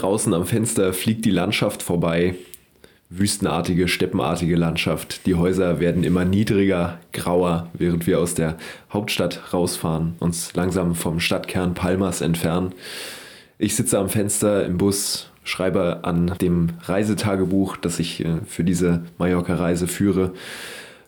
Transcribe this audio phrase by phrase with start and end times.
[0.00, 2.34] Draußen am Fenster fliegt die Landschaft vorbei.
[3.10, 5.26] Wüstenartige, steppenartige Landschaft.
[5.26, 8.56] Die Häuser werden immer niedriger, grauer, während wir aus der
[8.90, 12.72] Hauptstadt rausfahren, uns langsam vom Stadtkern Palmas entfernen.
[13.58, 19.02] Ich sitze am Fenster im Bus, schreibe an dem Reisetagebuch, das ich äh, für diese
[19.18, 20.32] Mallorca-Reise führe.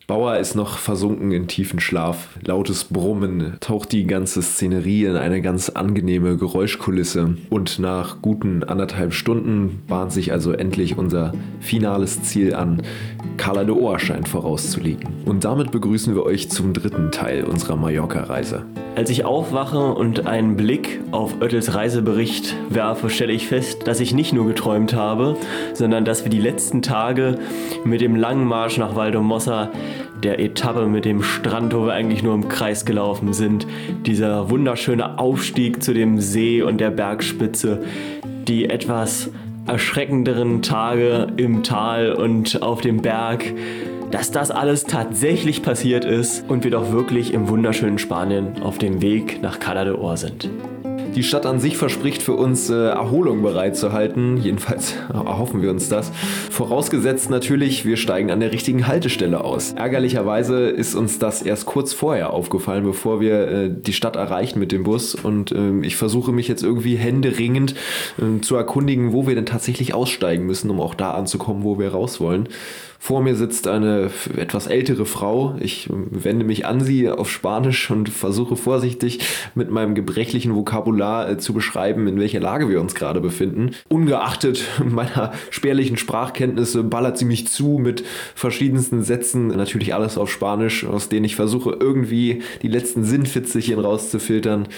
[0.07, 2.29] Bauer ist noch versunken in tiefen Schlaf.
[2.45, 7.37] Lautes Brummen taucht die ganze Szenerie in eine ganz angenehme Geräuschkulisse.
[7.51, 12.83] Und nach guten anderthalb Stunden bahnt sich also endlich unser finales Ziel an.
[13.37, 15.09] Cala de Ohr scheint vorauszuliegen.
[15.25, 18.65] Und damit begrüßen wir euch zum dritten Teil unserer Mallorca-Reise.
[18.95, 24.13] Als ich aufwache und einen Blick auf Oettels Reisebericht werfe, stelle ich fest, dass ich
[24.15, 25.37] nicht nur geträumt habe,
[25.73, 27.39] sondern dass wir die letzten Tage
[27.85, 29.71] mit dem langen Marsch nach Valdomossa,
[30.23, 33.67] der Etappe mit dem Strand, wo wir eigentlich nur im Kreis gelaufen sind,
[34.07, 37.83] dieser wunderschöne Aufstieg zu dem See und der Bergspitze,
[38.47, 39.31] die etwas
[39.73, 43.55] erschreckenderen Tage im Tal und auf dem Berg,
[44.11, 49.01] dass das alles tatsächlich passiert ist und wir doch wirklich im wunderschönen Spanien auf dem
[49.01, 50.51] Weg nach Cala de Or sind.
[51.15, 54.39] Die Stadt an sich verspricht für uns äh, Erholung bereitzuhalten.
[54.39, 56.11] Jedenfalls erhoffen wir uns das.
[56.51, 59.73] Vorausgesetzt natürlich, wir steigen an der richtigen Haltestelle aus.
[59.73, 64.73] Ärgerlicherweise ist uns das erst kurz vorher aufgefallen, bevor wir äh, die Stadt erreichen mit
[64.73, 65.15] dem Bus.
[65.15, 67.75] Und äh, ich versuche mich jetzt irgendwie händeringend
[68.19, 71.91] äh, zu erkundigen, wo wir denn tatsächlich aussteigen müssen, um auch da anzukommen, wo wir
[71.91, 72.49] raus wollen.
[73.05, 75.57] Vor mir sitzt eine etwas ältere Frau.
[75.59, 79.19] Ich wende mich an sie auf Spanisch und versuche vorsichtig
[79.57, 83.73] mit meinem gebrechlichen Vokabular äh, zu beschreiben, in welcher Lage wir uns gerade befinden.
[83.89, 88.05] Ungeachtet meiner spärlichen Sprachkenntnisse ballert sie mich zu mit
[88.37, 94.69] verschiedensten Sätzen, natürlich alles auf Spanisch, aus denen ich versuche irgendwie die letzten Sinnfitzelchen rauszufiltern.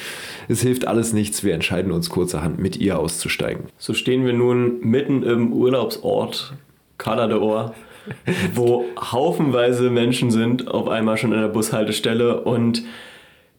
[0.48, 1.44] Es hilft alles nichts.
[1.44, 3.66] Wir entscheiden uns kurzerhand mit ihr auszusteigen.
[3.76, 6.54] So stehen wir nun mitten im Urlaubsort
[6.96, 7.74] Cala de Or
[8.54, 12.82] wo haufenweise Menschen sind, auf einmal schon in der Bushaltestelle und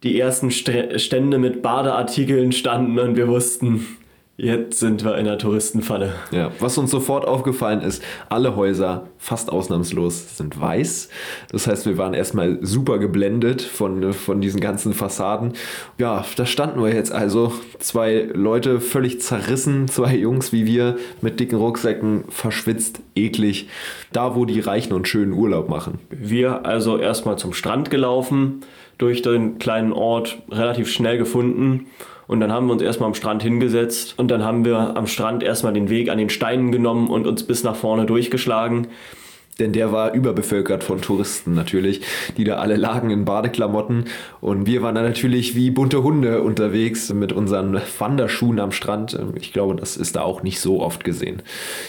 [0.03, 3.85] die ersten Stände mit Badeartikeln standen und wir wussten,
[4.37, 6.13] Jetzt sind wir in der Touristenfalle.
[6.31, 11.07] Ja, was uns sofort aufgefallen ist, alle Häuser, fast ausnahmslos, sind weiß.
[11.53, 15.53] Das heißt, wir waren erstmal super geblendet von, von diesen ganzen Fassaden.
[15.97, 17.53] Ja, da standen wir jetzt also.
[17.79, 23.69] Zwei Leute völlig zerrissen, zwei Jungs wie wir mit dicken Rucksäcken, verschwitzt, eklig.
[24.11, 25.99] Da, wo die Reichen und schönen Urlaub machen.
[26.09, 28.65] Wir also erstmal zum Strand gelaufen,
[28.97, 31.87] durch den kleinen Ort relativ schnell gefunden
[32.27, 35.43] und dann haben wir uns erstmal am Strand hingesetzt und dann haben wir am Strand
[35.43, 38.87] erstmal den Weg an den Steinen genommen und uns bis nach vorne durchgeschlagen.
[39.59, 42.01] Denn der war überbevölkert von Touristen natürlich,
[42.35, 44.05] die da alle lagen in Badeklamotten.
[44.41, 49.17] Und wir waren da natürlich wie bunte Hunde unterwegs mit unseren Wanderschuhen am Strand.
[49.35, 51.41] Ich glaube, das ist da auch nicht so oft gesehen.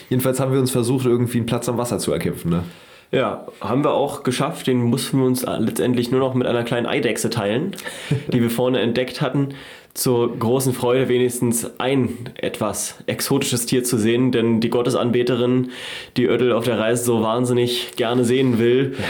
[0.09, 2.53] Jedenfalls haben wir uns versucht, irgendwie einen Platz am Wasser zu erkämpfen.
[2.53, 2.63] Ne?
[3.11, 4.69] Ja, haben wir auch geschafft.
[4.69, 7.73] Den mussten wir uns letztendlich nur noch mit einer kleinen Eidechse teilen,
[8.33, 9.55] die wir vorne entdeckt hatten
[9.97, 15.71] zur großen Freude wenigstens ein etwas exotisches Tier zu sehen, denn die Gottesanbeterin,
[16.17, 19.05] die Ödel auf der Reise so wahnsinnig gerne sehen will, ja.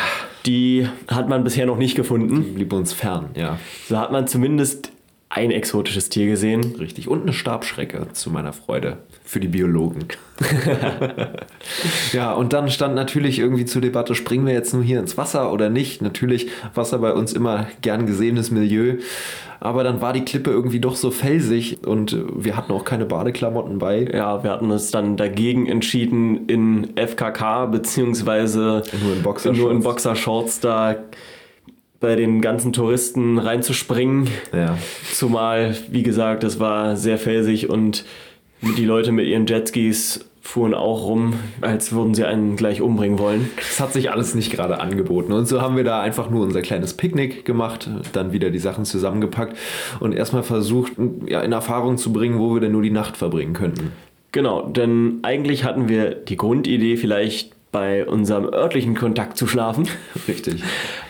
[0.46, 2.44] die hat man bisher noch nicht gefunden.
[2.44, 3.58] Die blieb uns fern, ja.
[3.88, 4.92] So hat man zumindest
[5.28, 6.76] ein exotisches Tier gesehen.
[6.78, 7.08] Richtig.
[7.08, 8.98] Und eine Stabschrecke zu meiner Freude.
[9.24, 10.04] Für die Biologen.
[12.12, 15.52] ja, und dann stand natürlich irgendwie zur Debatte, springen wir jetzt nur hier ins Wasser
[15.52, 16.00] oder nicht?
[16.00, 18.98] Natürlich, Wasser bei uns immer gern gesehenes Milieu.
[19.58, 23.78] Aber dann war die Klippe irgendwie doch so felsig und wir hatten auch keine Badeklamotten
[23.78, 24.08] bei.
[24.12, 29.80] Ja, wir hatten uns dann dagegen entschieden, in FKK beziehungsweise nur in Boxershorts, nur in
[29.80, 30.96] Boxershorts da
[32.00, 34.28] bei den ganzen Touristen reinzuspringen.
[34.52, 34.76] Ja.
[35.12, 38.04] Zumal, wie gesagt, es war sehr felsig und
[38.60, 43.50] die Leute mit ihren Jetskis fuhren auch rum, als würden sie einen gleich umbringen wollen.
[43.56, 45.32] Das hat sich alles nicht gerade angeboten.
[45.32, 48.84] Und so haben wir da einfach nur unser kleines Picknick gemacht, dann wieder die Sachen
[48.84, 49.56] zusammengepackt
[49.98, 50.92] und erstmal versucht,
[51.26, 53.92] ja, in Erfahrung zu bringen, wo wir denn nur die Nacht verbringen könnten.
[54.32, 59.88] Genau, denn eigentlich hatten wir die Grundidee, vielleicht bei unserem örtlichen Kontakt zu schlafen.
[60.28, 60.62] Richtig.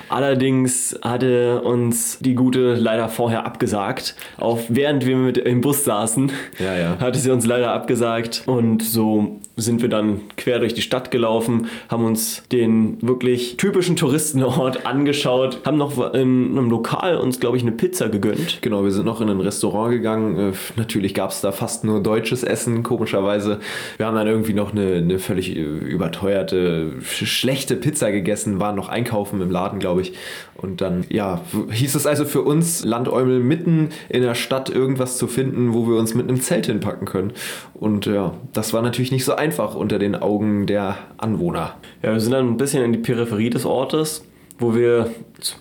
[0.09, 4.15] Allerdings hatte uns die Gute leider vorher abgesagt.
[4.39, 6.97] Auch während wir mit im Bus saßen, ja, ja.
[7.01, 8.45] hatte sie uns leider abgesagt.
[8.47, 13.97] Und so sind wir dann quer durch die Stadt gelaufen, haben uns den wirklich typischen
[13.97, 18.59] Touristenort angeschaut, haben noch in einem Lokal uns, glaube ich, eine Pizza gegönnt.
[18.61, 20.37] Genau, wir sind noch in ein Restaurant gegangen.
[20.39, 23.61] Äh, natürlich gab es da fast nur deutsches Essen, komischerweise.
[23.97, 29.41] Wir haben dann irgendwie noch eine, eine völlig überteuerte, schlechte Pizza gegessen, waren noch einkaufen
[29.41, 30.13] im Laden, glaube glaube ich.
[30.57, 31.41] Und dann, ja,
[31.71, 35.97] hieß es also für uns, Landäumel mitten in der Stadt irgendwas zu finden, wo wir
[35.97, 37.33] uns mit einem Zelt hinpacken können.
[37.75, 41.77] Und ja, das war natürlich nicht so einfach unter den Augen der Anwohner.
[42.03, 44.25] Ja, wir sind dann ein bisschen in die Peripherie des Ortes,
[44.59, 45.11] wo wir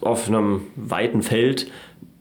[0.01, 1.69] auf einem weiten Feld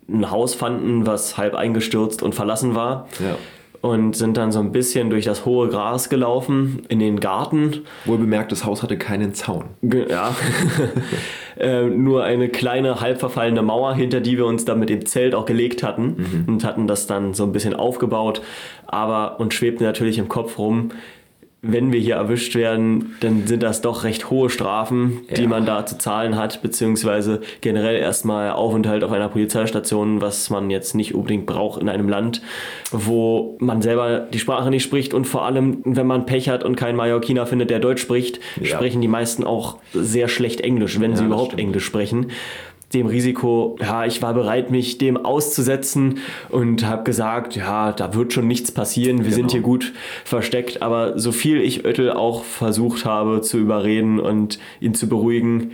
[0.09, 3.09] ein Haus fanden, was halb eingestürzt und verlassen war.
[3.21, 3.37] Ja.
[3.85, 7.83] Und sind dann so ein bisschen durch das hohe Gras gelaufen in den Garten.
[8.07, 9.65] Wohl bemerkt, das Haus hatte keinen Zaun.
[9.83, 10.35] Ja.
[11.59, 15.35] äh, nur eine kleine, halb verfallene Mauer, hinter die wir uns dann mit dem Zelt
[15.35, 18.41] auch gelegt hatten und hatten das dann so ein bisschen aufgebaut.
[18.87, 20.89] Aber uns schwebte natürlich im Kopf rum,
[21.67, 25.49] wenn wir hier erwischt werden, dann sind das doch recht hohe Strafen, die Ja.
[25.49, 30.95] man da zu zahlen hat, beziehungsweise generell erstmal Aufenthalt auf einer Polizeistation, was man jetzt
[30.95, 32.43] nicht unbedingt braucht in einem Land,
[32.93, 36.77] wo man selber die Sprache nicht spricht und vor allem, wenn man Pech hat und
[36.77, 38.67] keinen Mallorquiner findet, der Deutsch spricht, Ja.
[38.67, 41.61] sprechen die meisten auch sehr schlecht Englisch, wenn sie das überhaupt stimmt.
[41.61, 42.27] Englisch sprechen.
[42.95, 46.19] Dem Risiko, ja, ich war bereit, mich dem auszusetzen
[46.49, 49.53] und habe gesagt, ja, da wird schon nichts passieren, wir sind Genau.
[49.53, 49.93] hier gut
[50.25, 50.81] versteckt.
[50.81, 55.73] Aber so viel ich Oettel auch versucht habe zu überreden und ihn zu beruhigen,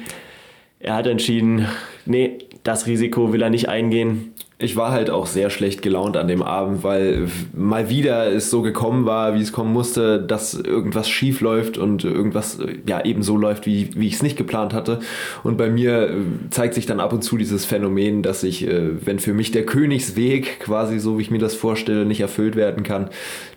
[0.80, 1.66] er hat entschieden,
[2.06, 4.32] nee, das Risiko will er nicht eingehen.
[4.62, 8.60] Ich war halt auch sehr schlecht gelaunt an dem Abend, weil mal wieder es so
[8.60, 13.22] gekommen war, wie es kommen musste, dass irgendwas schief läuft und irgendwas äh, ja eben
[13.22, 15.00] so läuft, wie, wie ich es nicht geplant hatte.
[15.44, 16.14] Und bei mir äh,
[16.50, 19.64] zeigt sich dann ab und zu dieses Phänomen, dass ich, äh, wenn für mich der
[19.64, 23.08] Königsweg quasi so, wie ich mir das vorstelle, nicht erfüllt werden kann,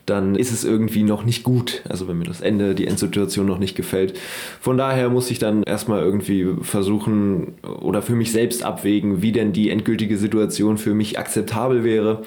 [0.06, 1.82] dann ist es irgendwie noch nicht gut.
[1.88, 4.20] Also wenn mir das Ende, die Endsituation noch nicht gefällt.
[4.60, 9.54] Von daher muss ich dann erstmal irgendwie versuchen oder für mich selbst abwägen, wie denn
[9.54, 12.24] die endgültige Situation für mich akzeptabel wäre.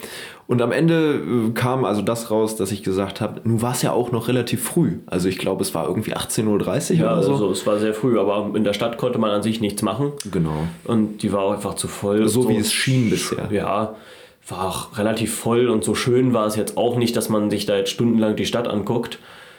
[0.48, 1.14] Und am Ende
[1.48, 4.28] äh, kam also das raus, dass ich gesagt habe, nun war es ja auch noch
[4.28, 4.98] relativ früh.
[5.06, 6.46] Also ich glaube, es war irgendwie 18.30
[6.92, 7.32] Uhr Ja, oder so.
[7.32, 10.12] also es war sehr früh, aber in der Stadt konnte man an sich nichts machen.
[10.30, 10.68] Genau.
[10.84, 12.26] Und die war auch einfach zu voll.
[12.28, 13.48] So wie es schien bisher.
[13.50, 13.96] Ja,
[14.48, 17.66] war auch relativ voll und so schön war es jetzt auch nicht, dass man sich
[17.66, 19.18] da jetzt stundenlang die Stadt anguckt,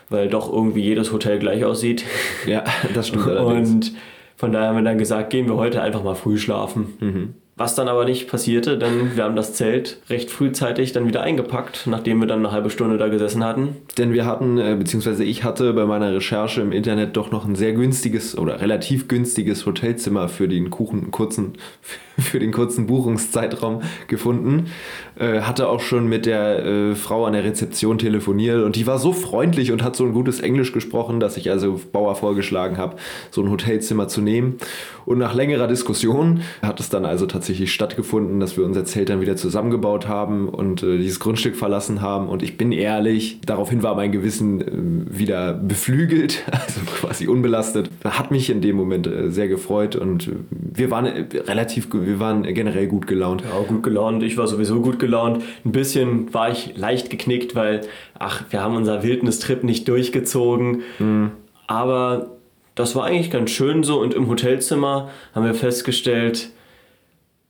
[0.09, 2.05] weil doch irgendwie jedes Hotel gleich aussieht.
[2.45, 2.63] Ja,
[2.93, 3.69] das stimmt allerdings.
[3.69, 3.91] Und
[4.37, 6.93] von daher haben wir dann gesagt, gehen wir heute einfach mal früh schlafen.
[6.99, 7.33] Mhm.
[7.57, 11.87] Was dann aber nicht passierte, denn wir haben das Zelt recht frühzeitig dann wieder eingepackt,
[11.87, 13.77] nachdem wir dann eine halbe Stunde da gesessen hatten.
[13.97, 17.55] Denn wir hatten, äh, beziehungsweise ich hatte bei meiner Recherche im Internet doch noch ein
[17.55, 21.53] sehr günstiges oder relativ günstiges Hotelzimmer für den Kuchen, kurzen,
[22.19, 24.67] für den kurzen Buchungszeitraum gefunden.
[25.17, 28.99] Äh, hatte auch schon mit der äh, Frau an der Rezeption telefoniert und die war
[28.99, 32.97] so freundlich und hat so ein gutes Englisch gesprochen, dass ich also Bauer vorgeschlagen habe,
[33.31, 34.59] so ein Hotelzimmer zu nehmen.
[35.05, 39.21] Und nach längerer Diskussion hat es dann also tatsächlich stattgefunden, dass wir unser Zelt dann
[39.21, 42.27] wieder zusammengebaut haben und äh, dieses Grundstück verlassen haben.
[42.27, 47.89] Und ich bin ehrlich, daraufhin war mein Gewissen äh, wieder beflügelt, also quasi unbelastet.
[48.03, 52.19] Hat mich in dem Moment äh, sehr gefreut und äh, wir waren äh, relativ, wir
[52.19, 53.43] waren generell gut gelaunt.
[53.43, 54.23] Ja, gut gelaunt.
[54.23, 55.43] Ich war sowieso gut gelaunt.
[55.65, 57.81] Ein bisschen war ich leicht geknickt, weil,
[58.19, 60.83] ach, wir haben unser Wildnistrip nicht durchgezogen.
[61.67, 62.37] Aber
[62.77, 63.99] das war eigentlich ganz schön so.
[63.99, 66.51] Und im Hotelzimmer haben wir festgestellt,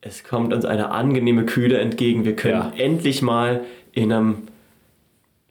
[0.02, 2.24] es kommt uns eine angenehme Kühle entgegen.
[2.26, 2.72] Wir können Ja.
[2.78, 3.62] endlich mal
[3.94, 4.36] in einem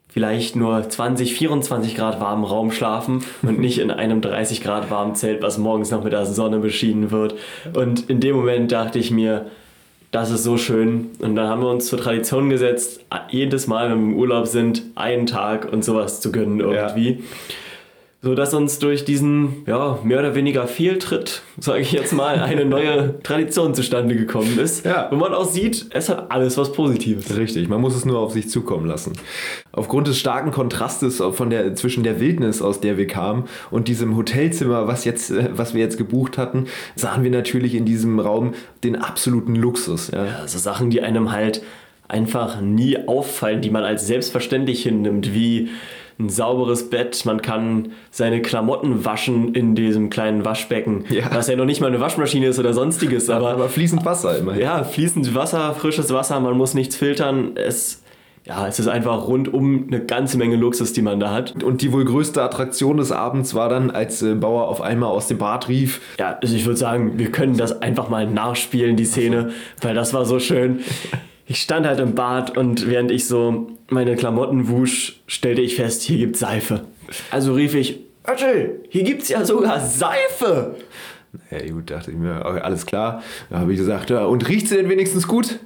[0.09, 5.15] vielleicht nur 20, 24 Grad warmen Raum schlafen und nicht in einem 30 Grad warmen
[5.15, 7.35] Zelt, was morgens noch mit der Sonne beschienen wird.
[7.73, 9.45] Und in dem Moment dachte ich mir,
[10.11, 11.11] das ist so schön.
[11.19, 14.81] Und dann haben wir uns zur Tradition gesetzt, jedes Mal, wenn wir im Urlaub sind,
[14.95, 17.19] einen Tag und sowas zu gönnen irgendwie.
[17.19, 17.23] So
[18.35, 23.19] dass uns durch diesen, ja, mehr oder weniger Fehltritt, sage ich jetzt mal, eine neue
[23.21, 24.85] Tradition zustande gekommen ist.
[24.85, 25.07] Ja.
[25.11, 27.35] Wo man auch sieht, es hat alles was Positives.
[27.37, 29.13] Richtig, man muss es nur auf sich zukommen lassen.
[29.71, 34.15] Aufgrund des starken Kontrastes von der, zwischen der Wildnis, aus der wir kamen, und diesem
[34.15, 36.65] Hotelzimmer, was, jetzt, äh, was wir jetzt gebucht hatten,
[36.95, 38.53] sahen wir natürlich in diesem Raum
[38.83, 40.11] den absoluten Luxus.
[40.11, 40.39] Ja.
[40.41, 41.61] Also Sachen, die einem halt
[42.07, 45.69] einfach nie auffallen, die man als selbstverständlich hinnimmt, wie
[46.19, 51.25] ein sauberes Bett, man kann seine Klamotten waschen in diesem kleinen Waschbecken, Ja.
[51.33, 54.61] was ja noch nicht mal eine Waschmaschine ist oder sonstiges, aber, Aber fließend Wasser immerhin.
[54.61, 58.01] ja, fließend Wasser, frisches Wasser, man muss nichts filtern, es,
[58.45, 61.61] ja, es ist einfach rundum eine ganze Menge Luxus, die man da hat.
[61.63, 65.27] Und die wohl größte Attraktion des Abends war dann, als äh, Bauer auf einmal aus
[65.27, 69.05] dem Bad rief, Ja, also ich würde sagen, wir können das einfach mal nachspielen, die
[69.05, 70.79] Szene, weil das war so schön.
[71.47, 76.01] Ich stand halt im Bad und während ich so meine Klamotten wusch, stellte ich fest,
[76.03, 76.81] hier gibt's Seife.
[77.31, 80.75] Also rief ich, Öttel, hier gibt's ja sogar Seife.
[81.51, 83.21] Ja, gut, dachte ich mir, okay, alles klar.
[83.49, 85.59] Da habe ich gesagt, ja, und riecht sie denn wenigstens gut?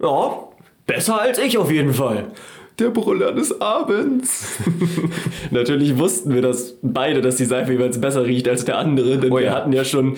[0.00, 0.48] Ja,
[0.86, 2.30] besser als ich auf jeden Fall.
[2.78, 4.58] der Brüller des Abends.
[5.50, 9.32] Natürlich wussten wir das beide, dass die Seife jeweils besser riecht als der andere, denn
[9.32, 9.54] Oh wir ja.
[9.54, 10.16] hatten ja schon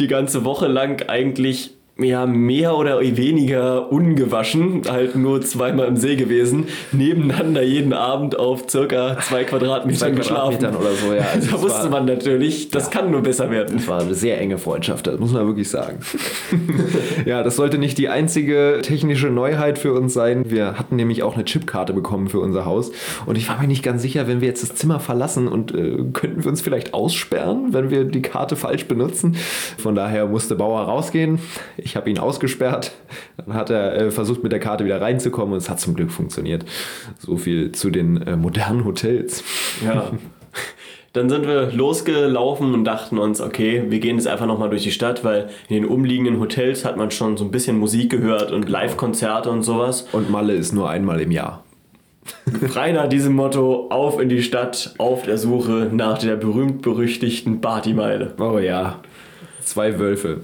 [0.00, 6.16] die ganze Woche lang eigentlich ja, mehr oder weniger ungewaschen, halt nur zweimal im See
[6.16, 10.58] gewesen, nebeneinander jeden Abend auf circa zwei Quadratmetern geschlafen.
[10.58, 11.22] Quadratmetern oder so, ja.
[11.34, 13.76] Also da wusste war- man natürlich, das kann nur besser werden.
[13.76, 15.98] Das war eine sehr enge Freundschaft, das muss man wirklich sagen.
[17.26, 20.50] ja, das sollte nicht die einzige technische Neuheit für uns sein.
[20.50, 22.90] Wir hatten nämlich auch eine Chipkarte bekommen für unser Haus.
[23.26, 25.98] Und ich war mir nicht ganz sicher, wenn wir jetzt das Zimmer verlassen und äh,
[26.12, 29.36] könnten wir uns vielleicht aussperren, wenn wir die Karte falsch benutzen.
[29.78, 31.38] Von daher musste Bauer rausgehen.
[31.84, 32.92] Ich habe ihn ausgesperrt.
[33.36, 36.10] Dann hat er äh, versucht, mit der Karte wieder reinzukommen und es hat zum Glück
[36.10, 36.64] funktioniert.
[37.18, 39.44] So viel zu den äh, modernen Hotels.
[39.84, 40.12] Ja.
[41.12, 44.92] Dann sind wir losgelaufen und dachten uns, okay, wir gehen jetzt einfach nochmal durch die
[44.92, 48.68] Stadt, weil in den umliegenden Hotels hat man schon so ein bisschen Musik gehört und
[48.68, 50.06] Live-Konzerte und sowas.
[50.12, 51.64] Und Malle ist nur einmal im Jahr.
[52.68, 58.34] Frei nach diesem Motto, auf in die Stadt, auf der Suche nach der berühmt-berüchtigten Partymeile.
[58.38, 59.00] Oh ja,
[59.60, 60.40] zwei Wölfe.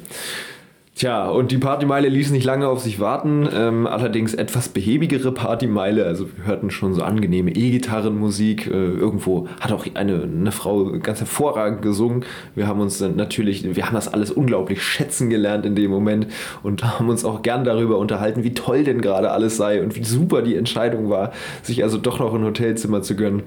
[0.99, 6.05] Tja, und die Partymeile ließ nicht lange auf sich warten, ähm, allerdings etwas behäbigere Partymeile.
[6.05, 8.67] Also wir hörten schon so angenehme E-Gitarrenmusik.
[8.67, 12.25] Äh, irgendwo hat auch eine, eine Frau ganz hervorragend gesungen.
[12.57, 16.27] Wir haben uns natürlich, wir haben das alles unglaublich schätzen gelernt in dem Moment
[16.65, 20.03] und haben uns auch gern darüber unterhalten, wie toll denn gerade alles sei und wie
[20.03, 21.31] super die Entscheidung war,
[21.63, 23.45] sich also doch noch ein Hotelzimmer zu gönnen.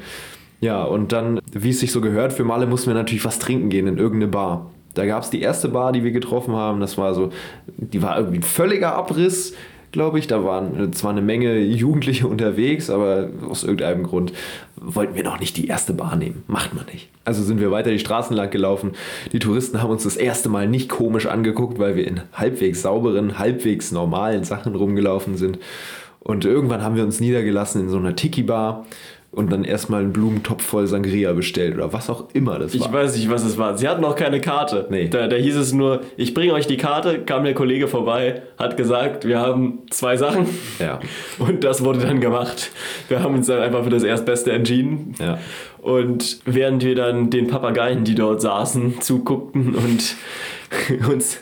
[0.61, 3.67] Ja, und dann, wie es sich so gehört, für Malle mussten wir natürlich was trinken
[3.67, 4.71] gehen in irgendeine Bar.
[4.93, 6.79] Da gab es die erste Bar, die wir getroffen haben.
[6.79, 7.31] Das war so,
[7.77, 9.53] die war irgendwie ein völliger Abriss,
[9.91, 10.27] glaube ich.
[10.27, 14.33] Da waren zwar eine Menge Jugendliche unterwegs, aber aus irgendeinem Grund
[14.75, 16.43] wollten wir noch nicht die erste Bar nehmen.
[16.47, 17.09] Macht man nicht.
[17.23, 18.91] Also sind wir weiter die Straßen lang gelaufen.
[19.31, 23.37] Die Touristen haben uns das erste Mal nicht komisch angeguckt, weil wir in halbwegs sauberen,
[23.37, 25.59] halbwegs normalen Sachen rumgelaufen sind.
[26.19, 28.85] Und irgendwann haben wir uns niedergelassen in so einer Tiki-Bar
[29.31, 32.91] und dann erstmal einen Blumentopf voll Sangria bestellt oder was auch immer das Ich war.
[32.91, 33.77] weiß nicht, was es war.
[33.77, 34.87] Sie hatten noch keine Karte.
[34.89, 35.07] Nee.
[35.07, 38.75] Da, da hieß es nur, ich bringe euch die Karte, kam der Kollege vorbei, hat
[38.75, 40.47] gesagt, wir haben zwei Sachen.
[40.79, 40.99] Ja.
[41.39, 42.71] Und das wurde dann gemacht.
[43.07, 45.15] Wir haben uns dann einfach für das Erstbeste entschieden.
[45.17, 45.39] Ja.
[45.81, 50.15] Und während wir dann den Papageien, die dort saßen, zuguckten und
[51.09, 51.39] uns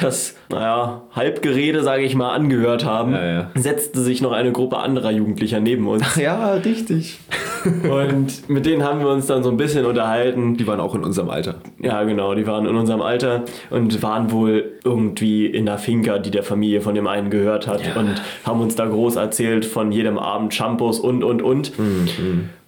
[0.00, 3.50] das, naja, Halbgerede, sage ich mal, angehört haben, Ja, ja.
[3.54, 6.16] setzte sich noch eine Gruppe anderer Jugendlicher neben uns.
[6.16, 7.18] Ja, richtig.
[7.90, 10.56] Und mit denen haben wir uns dann so ein bisschen unterhalten.
[10.56, 11.56] Die waren auch in unserem Alter.
[11.80, 16.30] Ja, genau, die waren in unserem Alter und waren wohl irgendwie in der Finca, die
[16.30, 17.98] der Familie von dem einen gehört hat Ja.
[17.98, 21.72] und haben uns da groß erzählt von jedem Abend Shampoos und, und, und.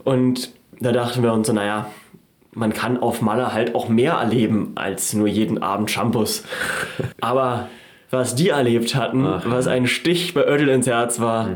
[0.04, 1.86] Und da dachten wir uns so, naja,
[2.56, 6.44] man kann auf Malle halt auch mehr erleben als nur jeden Abend Shampoos.
[7.20, 7.68] Aber
[8.10, 11.50] was die erlebt hatten, was ein Stich bei Oettel ins Herz war,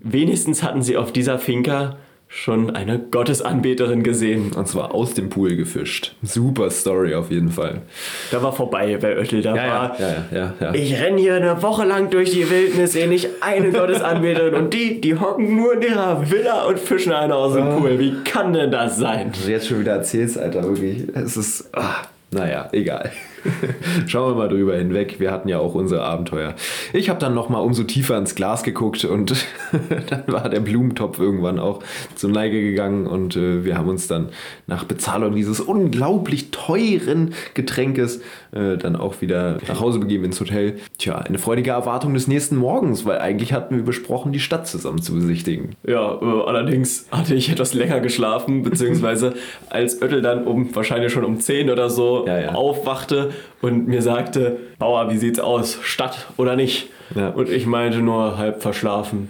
[0.00, 1.96] wenigstens hatten sie auf dieser Finca
[2.28, 4.52] schon eine Gottesanbeterin gesehen.
[4.52, 6.14] Und zwar aus dem Pool gefischt.
[6.22, 7.82] Super Story auf jeden Fall.
[8.30, 9.42] Da war vorbei bei Oettel.
[9.42, 10.74] Da war, ja, ja, ja.
[10.74, 15.00] ich renne hier eine Woche lang durch die Wildnis, sehe nicht eine Gottesanbeterin und die,
[15.00, 17.98] die hocken nur in ihrer Villa und fischen eine aus dem Pool.
[17.98, 19.32] Wie kann denn das sein?
[19.32, 21.04] du jetzt schon wieder erzählst, Alter, wirklich.
[21.14, 21.68] Es ist.
[21.72, 23.12] Ah, naja, egal.
[24.06, 25.16] Schauen wir mal drüber hinweg.
[25.18, 26.54] Wir hatten ja auch unsere Abenteuer.
[26.92, 29.34] Ich habe dann nochmal umso tiefer ins Glas geguckt und
[30.08, 31.82] dann war der Blumentopf irgendwann auch
[32.14, 34.28] zur Neige gegangen und äh, wir haben uns dann
[34.66, 38.20] nach Bezahlung dieses unglaublich teuren Getränkes
[38.52, 40.76] äh, dann auch wieder nach Hause begeben ins Hotel.
[40.98, 45.00] Tja, eine freudige Erwartung des nächsten Morgens, weil eigentlich hatten wir besprochen, die Stadt zusammen
[45.02, 45.70] zu besichtigen.
[45.86, 49.34] Ja, äh, allerdings hatte ich etwas länger geschlafen, beziehungsweise
[49.70, 52.54] als Oettel dann um wahrscheinlich schon um 10 oder so Ja, ja.
[52.54, 53.30] aufwachte
[53.62, 55.78] und mir sagte, Bauer, wie sieht's aus?
[55.82, 56.88] Stadt oder nicht?
[57.14, 57.30] Ja.
[57.30, 59.28] Und ich meinte nur halb verschlafen,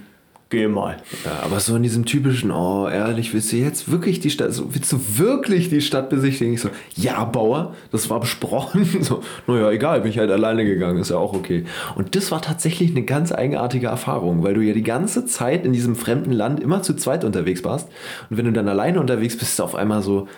[0.48, 0.96] geh mal.
[1.24, 4.74] Ja, aber so in diesem typischen, oh, ehrlich, willst du jetzt wirklich die Stadt, so,
[4.74, 6.54] willst du wirklich die Stadt besichtigen?
[6.54, 8.86] Ich so, ja, Bauer, das war besprochen.
[9.06, 11.64] So, naja, egal, bin ich halt alleine gegangen, ist ja auch okay.
[11.96, 15.72] Und das war tatsächlich eine ganz eigenartige Erfahrung, weil du ja die ganze Zeit in
[15.72, 17.88] diesem fremden Land immer zu zweit unterwegs warst.
[18.30, 20.28] Und wenn du dann alleine unterwegs bist, ist auf einmal so,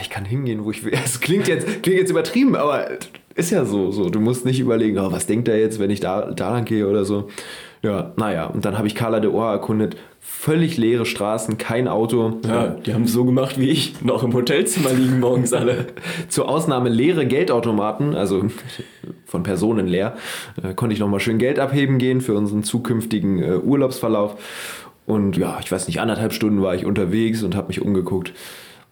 [0.00, 0.92] ich kann hingehen, wo ich will.
[1.04, 2.88] Es klingt jetzt, klingt jetzt übertrieben, aber
[3.34, 4.10] ist ja so, so.
[4.10, 6.88] Du musst nicht überlegen, oh, was denkt er jetzt, wenn ich da, da lang gehe
[6.88, 7.28] oder so.
[7.82, 9.96] Ja, naja, und dann habe ich Carla de Ohr erkundet.
[10.20, 12.38] Völlig leere Straßen, kein Auto.
[12.46, 15.86] Ja, die haben es so gemacht wie ich, noch im Hotelzimmer liegen morgens alle.
[16.28, 18.44] Zur Ausnahme leere Geldautomaten, also
[19.26, 20.16] von Personen leer,
[20.62, 24.36] äh, konnte ich nochmal schön Geld abheben gehen für unseren zukünftigen äh, Urlaubsverlauf.
[25.04, 28.32] Und ja, ich weiß nicht, anderthalb Stunden war ich unterwegs und habe mich umgeguckt.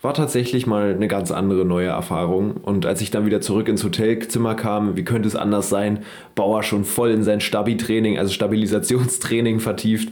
[0.03, 2.53] War tatsächlich mal eine ganz andere neue Erfahrung.
[2.57, 6.05] Und als ich dann wieder zurück ins Hotelzimmer kam, wie könnte es anders sein?
[6.35, 10.09] Bauer schon voll in sein Stabi-Training, also Stabilisationstraining vertieft.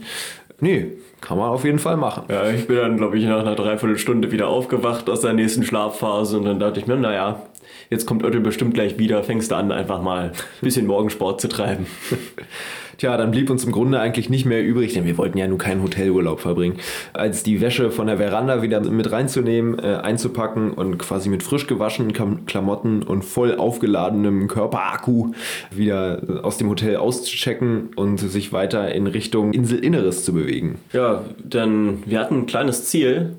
[0.59, 2.25] Nee, kann man auf jeden Fall machen.
[2.29, 6.37] Ja, ich bin dann, glaube ich, nach einer Dreiviertelstunde wieder aufgewacht aus der nächsten Schlafphase
[6.37, 7.41] und dann dachte ich mir, naja,
[7.89, 10.31] jetzt kommt Oettel bestimmt gleich wieder, fängst du an, einfach mal ein
[10.61, 11.87] bisschen Morgensport zu treiben.
[12.99, 15.57] Tja, dann blieb uns im Grunde eigentlich nicht mehr übrig, denn wir wollten ja nur
[15.57, 16.75] keinen Hotelurlaub verbringen,
[17.13, 21.65] als die Wäsche von der Veranda wieder mit reinzunehmen, äh, einzupacken und quasi mit frisch
[21.65, 22.11] gewaschenen
[22.45, 25.31] Klamotten und voll aufgeladenem Körperakku
[25.71, 30.79] wieder aus dem Hotel auszuchecken und sich weiter in Richtung Inselinneres zu bewegen.
[30.91, 33.35] Ja, denn wir hatten ein kleines Ziel.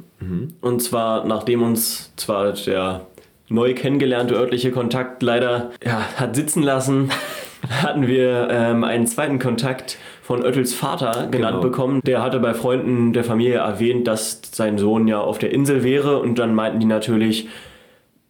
[0.61, 3.07] Und zwar, nachdem uns zwar der
[3.49, 7.11] neu kennengelernte örtliche Kontakt leider ja, hat sitzen lassen,
[7.69, 11.61] hatten wir ähm, einen zweiten Kontakt von Oettels Vater genannt Genau.
[11.61, 12.00] bekommen.
[12.05, 16.19] Der hatte bei Freunden der Familie erwähnt, dass sein Sohn ja auf der Insel wäre
[16.21, 17.49] und dann meinten die natürlich,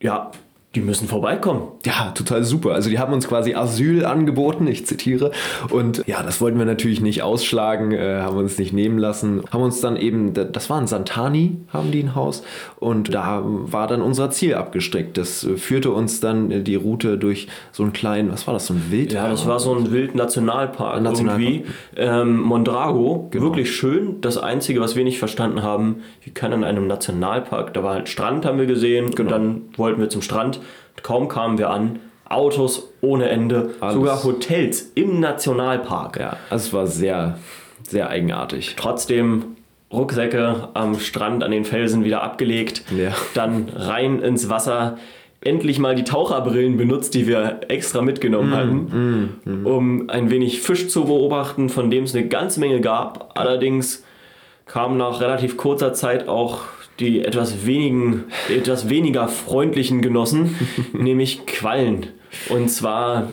[0.01, 0.31] ja,
[0.77, 1.63] die müssen vorbeikommen.
[1.85, 2.75] Ja, total super.
[2.75, 5.33] Also die haben uns quasi Asyl angeboten, ich zitiere.
[5.69, 9.43] Und ja, das wollten wir natürlich nicht ausschlagen, äh, haben uns nicht nehmen lassen.
[9.51, 12.45] Haben uns dann eben, das war in Santani, haben die ein Haus.
[12.79, 15.19] Und da war dann unser Ziel abgesteckt.
[15.19, 18.67] Das äh, führte uns dann äh, die Route durch so einen kleinen, was war das,
[18.67, 19.13] so ein Wild?
[19.13, 21.43] Ja, das war so ein Wild-Nationalpark Nationalpark.
[21.43, 21.65] irgendwie.
[21.97, 24.21] Ähm, Mondrago, wirklich schön.
[24.21, 28.09] Das Einzige, was wir nicht verstanden haben, wie kann in einem Nationalpark, da war halt
[28.09, 30.61] Strand, haben wir gesehen, und dann wollten wir zum Strand.
[31.03, 33.95] Kaum kamen wir an, Autos ohne Ende, Alles.
[33.95, 36.19] sogar Hotels im Nationalpark.
[36.21, 37.39] Ja, also es war sehr,
[37.89, 38.77] sehr eigenartig.
[38.77, 39.57] Trotzdem
[39.93, 43.11] Rucksäcke am Strand, an den Felsen wieder abgelegt, Ja.
[43.35, 44.99] dann rein ins Wasser.
[45.43, 51.07] Endlich mal die Taucherbrillen benutzt, die wir extra mitgenommen hatten, um ein wenig Fisch zu
[51.07, 53.33] beobachten, von dem es eine ganze Menge gab.
[53.39, 54.05] Allerdings
[54.67, 56.59] kamen nach relativ kurzer Zeit auch
[57.01, 60.57] die etwas, wenigen, etwas weniger freundlichen Genossen,
[60.93, 62.07] nämlich Quallen.
[62.49, 63.33] Und zwar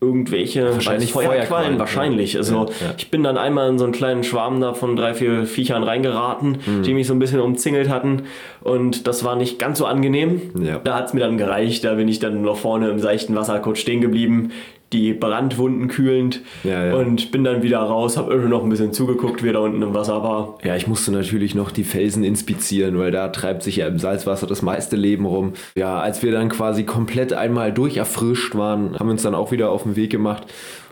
[0.00, 2.32] irgendwelche Wahrscheinlich Feuerquallen, Feuerquallen, wahrscheinlich.
[2.34, 2.40] ja.
[2.40, 5.46] Also Ja, ich bin dann einmal in so einen kleinen Schwarm da von drei, vier
[5.46, 8.24] Viechern reingeraten, die mich so ein bisschen umzingelt hatten.
[8.62, 10.42] Und das war nicht ganz so angenehm.
[10.62, 10.78] Ja.
[10.78, 11.84] Da hat es mir dann gereicht.
[11.84, 14.50] Da bin ich dann noch vorne im seichten Wasser kurz stehen geblieben,
[14.94, 16.40] die Brandwunden kühlend.
[16.62, 16.94] Ja, ja.
[16.94, 19.92] Und bin dann wieder raus, habe irgendwie noch ein bisschen zugeguckt, wie da unten im
[19.92, 20.58] Wasser war.
[20.62, 24.46] Ja, ich musste natürlich noch die Felsen inspizieren, weil da treibt sich ja im Salzwasser
[24.46, 25.54] das meiste Leben rum.
[25.74, 29.70] Ja, als wir dann quasi komplett einmal durcherfrischt waren, haben wir uns dann auch wieder
[29.70, 30.44] auf den Weg gemacht.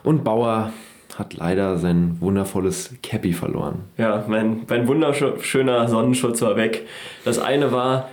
[0.03, 0.73] Und Bauer
[1.17, 3.85] hat leider sein wundervolles Cappy verloren.
[3.99, 6.87] Ja, mein, mein wunderschöner Sonnenschutz war weg.
[7.25, 8.09] Das eine war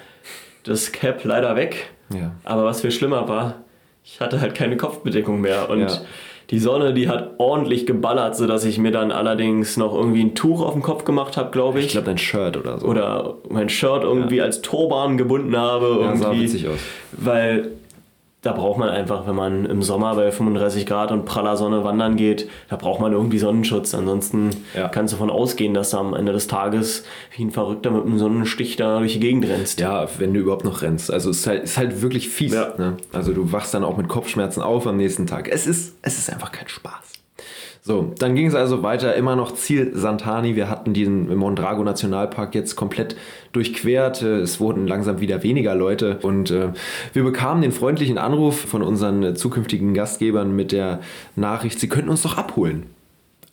[0.63, 1.91] das Cap leider weg.
[2.13, 2.32] Ja.
[2.43, 3.56] Aber was viel schlimmer war,
[4.03, 5.69] ich hatte halt keine Kopfbedeckung mehr.
[5.69, 5.88] Und Ja.
[6.49, 10.62] die Sonne, die hat ordentlich geballert, sodass ich mir dann allerdings noch irgendwie ein Tuch
[10.63, 11.85] auf den Kopf gemacht habe, glaube ich.
[11.88, 12.88] Ich glaube, dein Shirt oder so.
[12.88, 15.99] oder mein Shirt irgendwie als Turban gebunden habe.
[16.01, 16.45] ja, sah irgendwie.
[16.45, 16.79] witzig aus.
[17.12, 17.71] Weil
[18.41, 22.15] da braucht man einfach, wenn man im Sommer bei 35 Grad und praller Sonne wandern
[22.15, 23.93] geht, da braucht man irgendwie Sonnenschutz.
[23.93, 24.88] Ansonsten Ja.
[24.88, 27.04] kannst du davon ausgehen, dass du am Ende des Tages
[27.36, 29.82] wie ein Verrückter mit einem Sonnenstich da durch die Gegend rennst.
[29.82, 31.12] Ja, wenn du überhaupt noch rennst.
[31.12, 32.54] Also es ist halt, ist halt wirklich fies.
[32.54, 32.73] Ja.
[32.78, 32.95] Ne?
[33.12, 35.49] Also du wachst dann auch mit Kopfschmerzen auf am nächsten Tag.
[35.52, 37.09] Es ist, es ist einfach kein Spaß.
[37.82, 40.56] So, dann ging es also weiter, immer noch Ziel Santani.
[40.56, 43.15] Wir hatten diesen Mondrago Nationalpark jetzt komplett
[43.54, 44.22] durchquert.
[44.22, 46.74] Es wurden langsam wieder weniger Leute und äh,
[47.13, 51.00] wir bekamen den freundlichen Anruf von unseren äh, zukünftigen Gastgebern mit der
[51.36, 52.88] Nachricht, sie könnten uns doch abholen.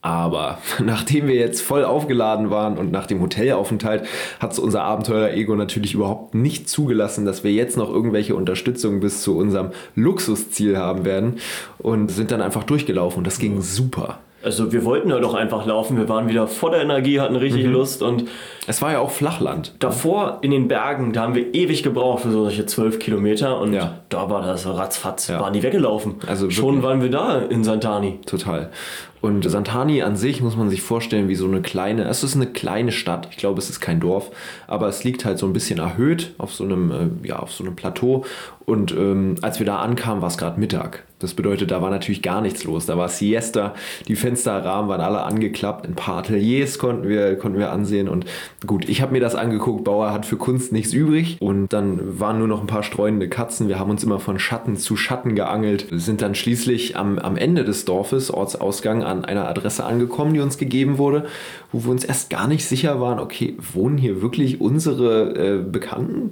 [0.07, 4.05] Aber nachdem wir jetzt voll aufgeladen waren und nach dem Hotelaufenthalt
[4.38, 9.23] hat es unser Abenteurer-Ego natürlich überhaupt nicht zugelassen, dass wir jetzt noch irgendwelche Unterstützung bis
[9.23, 11.38] zu unserem Luxusziel haben werden
[11.79, 14.19] und sind dann einfach durchgelaufen und das ging super.
[14.45, 17.73] Also wir wollten ja doch einfach laufen, wir waren wieder voller Energie, hatten richtig Mhm.
[17.73, 18.27] Lust und
[18.69, 19.75] Es war ja auch Flachland.
[19.81, 23.95] davor in den Bergen, da haben wir ewig gebraucht für solche zwölf Kilometer und Ja.
[24.09, 25.40] da war das ratzfatz, Ja.
[25.40, 26.16] waren die weggelaufen.
[26.29, 26.83] Also Schon wirklich.
[26.85, 28.21] waren wir da in Santani.
[28.25, 28.71] Total.
[29.20, 32.46] Und Santani an sich muss man sich vorstellen wie so eine kleine, es ist eine
[32.46, 34.31] kleine Stadt, ich glaube es ist kein Dorf,
[34.66, 37.64] aber es liegt halt so ein bisschen erhöht auf so einem, äh, ja, auf so
[37.64, 38.24] einem Plateau.
[38.66, 41.05] Und ähm, als wir da ankamen, war es gerade Mittag.
[41.18, 42.85] Das bedeutet, da war natürlich gar nichts los.
[42.85, 43.74] Da war Siesta,
[44.07, 48.09] die Fensterrahmen waren alle angeklappt, ein paar Ateliers konnten wir, konnten wir ansehen.
[48.09, 48.26] Und
[48.66, 51.38] gut, ich habe mir das angeguckt, Bauer hat für Kunst nichts übrig.
[51.40, 53.68] Und dann waren nur noch ein paar streunende Katzen.
[53.68, 57.64] Wir haben uns immer von Schatten zu Schatten geangelt, sind dann schließlich am, am Ende
[57.64, 61.27] des Dorfes, Ortsausgang, an einer Adresse angekommen, die uns gegeben wurde,
[61.73, 66.31] wo wir uns erst gar nicht sicher waren, okay, wohnen hier wirklich unsere äh, Bekannten?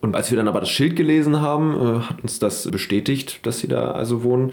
[0.00, 3.58] Und als wir dann aber das Schild gelesen haben, äh, hat uns das bestätigt, dass
[3.58, 4.52] sie da also wohnen.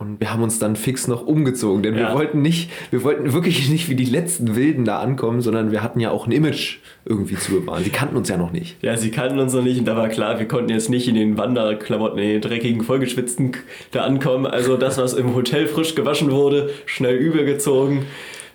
[0.00, 2.14] Und wir haben uns dann fix noch umgezogen, denn wir Ja.
[2.14, 6.00] wollten nicht, wir wollten wirklich nicht wie die letzten Wilden da ankommen, sondern wir hatten
[6.00, 7.84] ja auch ein Image irgendwie zu bewahren.
[7.84, 8.82] Sie kannten uns ja noch nicht.
[8.82, 11.16] Ja, sie kannten uns noch nicht und da war klar, wir konnten jetzt nicht in
[11.16, 13.52] den Wanderklamotten, in den dreckigen, vollgeschwitzten
[13.90, 14.46] da ankommen.
[14.46, 18.06] Also das, was im Hotel frisch gewaschen wurde, schnell übergezogen.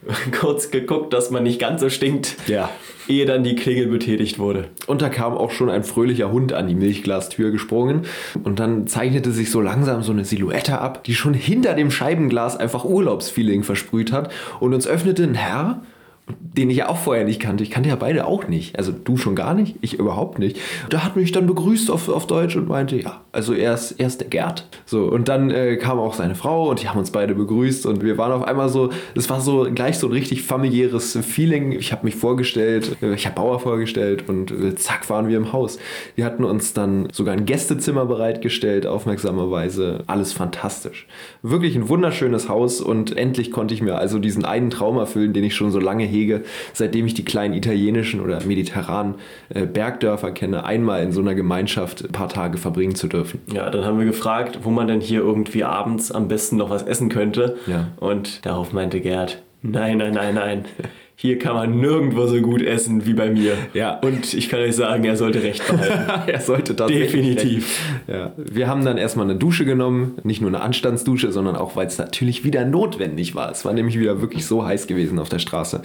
[0.39, 2.69] kurz geguckt, dass man nicht ganz so stinkt, Ja.
[3.07, 4.69] ehe dann die Klingel betätigt wurde.
[4.87, 8.01] Und da kam auch schon ein fröhlicher Hund an die Milchglastür gesprungen.
[8.43, 12.57] Und dann zeichnete sich so langsam so eine Silhouette ab, die schon hinter dem Scheibenglas
[12.57, 14.31] einfach Urlaubsfeeling versprüht hat.
[14.59, 15.81] Und uns öffnete ein Herr,
[16.27, 17.63] den ich ja auch vorher nicht kannte.
[17.63, 18.77] Ich kannte ja beide auch nicht.
[18.77, 20.59] Also du schon gar nicht, ich überhaupt nicht.
[20.91, 24.07] Der hat mich dann begrüßt auf, auf Deutsch und meinte, ja, also er ist, er
[24.07, 24.67] ist der Gerd.
[24.85, 28.03] So, und dann äh, kam auch seine Frau und die haben uns beide begrüßt und
[28.03, 31.73] wir waren auf einmal so, es war so gleich so ein richtig familiäres Feeling.
[31.73, 35.51] Ich habe mich vorgestellt, äh, ich habe Bauer vorgestellt und äh, zack waren wir im
[35.51, 35.77] Haus.
[36.15, 40.03] Wir hatten uns dann sogar ein Gästezimmer bereitgestellt, aufmerksamerweise.
[40.07, 41.05] Alles fantastisch.
[41.41, 45.43] Wirklich ein wunderschönes Haus und endlich konnte ich mir also diesen einen Traum erfüllen, den
[45.43, 49.15] ich schon so lange hege, seitdem ich die kleinen italienischen oder mediterranen
[49.49, 53.41] äh, Bergdörfer kenne, einmal in so einer Gemeinschaft ein paar Tage verbringen zu dürfen.
[53.53, 56.83] Ja, dann haben wir gefragt, wo man denn hier irgendwie abends am besten noch was
[56.83, 57.57] essen könnte.
[57.67, 57.89] Ja.
[57.97, 60.65] Und darauf meinte Gerd, nein, nein, nein, nein.
[61.17, 63.53] Hier kann man nirgendwo so gut essen wie bei mir.
[63.73, 63.99] Ja.
[63.99, 66.27] Und ich kann euch sagen, er sollte recht behalten.
[66.29, 67.11] er sollte tatsächlich.
[67.11, 67.79] Definitiv.
[68.07, 68.33] Ja.
[68.35, 71.97] Wir haben dann erstmal eine Dusche genommen, nicht nur eine Anstandsdusche, sondern auch, weil es
[71.97, 73.49] natürlich wieder notwendig war.
[73.49, 75.81] Es war nämlich wieder wirklich so heiß gewesen auf der Straße.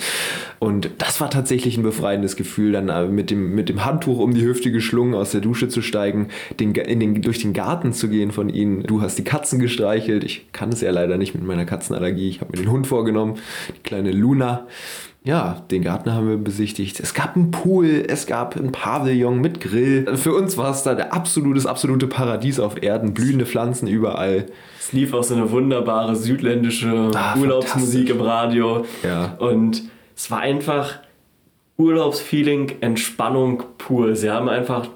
[0.59, 4.35] Und das war tatsächlich ein befreiendes Gefühl, dann äh, mit dem, mit dem Handtuch um
[4.35, 6.27] die Hüfte geschlungen aus der Dusche zu steigen,
[6.59, 8.83] den, in den, durch den Garten zu gehen von ihnen.
[8.83, 10.25] Du hast die Katzen gestreichelt.
[10.25, 12.29] Ich kann es ja leider nicht mit meiner Katzenallergie.
[12.29, 13.37] Ich habe mir den Hund vorgenommen,
[13.77, 14.67] die kleine Luna.
[15.23, 16.99] Ja, den Garten haben wir besichtigt.
[16.99, 20.17] Es gab einen Pool, es gab ein Pavillon mit Grill.
[20.17, 23.13] Für uns war es da der absolutes, absolute Paradies auf Erden.
[23.13, 24.47] Blühende Pflanzen überall.
[24.79, 28.87] Es lief auch so eine wunderbare südländische Ah, Urlaubsmusik im Radio.
[29.03, 29.37] Ja.
[29.39, 29.83] Und
[30.17, 31.01] es war einfach
[31.77, 34.15] Urlaubsfeeling, Entspannung pur.
[34.17, 34.89] Sie haben einfach,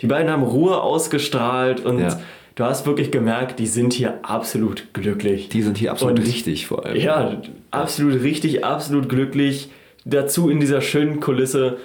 [0.00, 2.18] die beiden haben Ruhe ausgestrahlt und Ja.
[2.56, 5.48] du hast wirklich gemerkt, die sind hier absolut glücklich.
[5.50, 6.96] Die sind hier absolut Und- richtig vor allem.
[7.00, 7.36] Ja,
[7.70, 9.70] absolut richtig, absolut glücklich.
[10.04, 11.78] Dazu in dieser schönen Kulisse,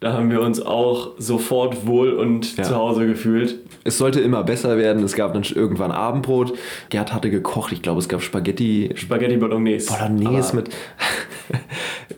[0.00, 2.64] da haben wir uns auch sofort wohl und Ja.
[2.64, 3.56] zu Hause gefühlt.
[3.84, 5.02] Es sollte immer besser werden.
[5.02, 6.54] Es gab dann irgendwann Abendbrot.
[6.90, 7.72] Gerd hatte gekocht.
[7.72, 8.90] Ich glaube, es gab Spaghetti.
[8.94, 9.92] Spaghetti Bolognese.
[9.92, 10.70] Bolognese Aber mit.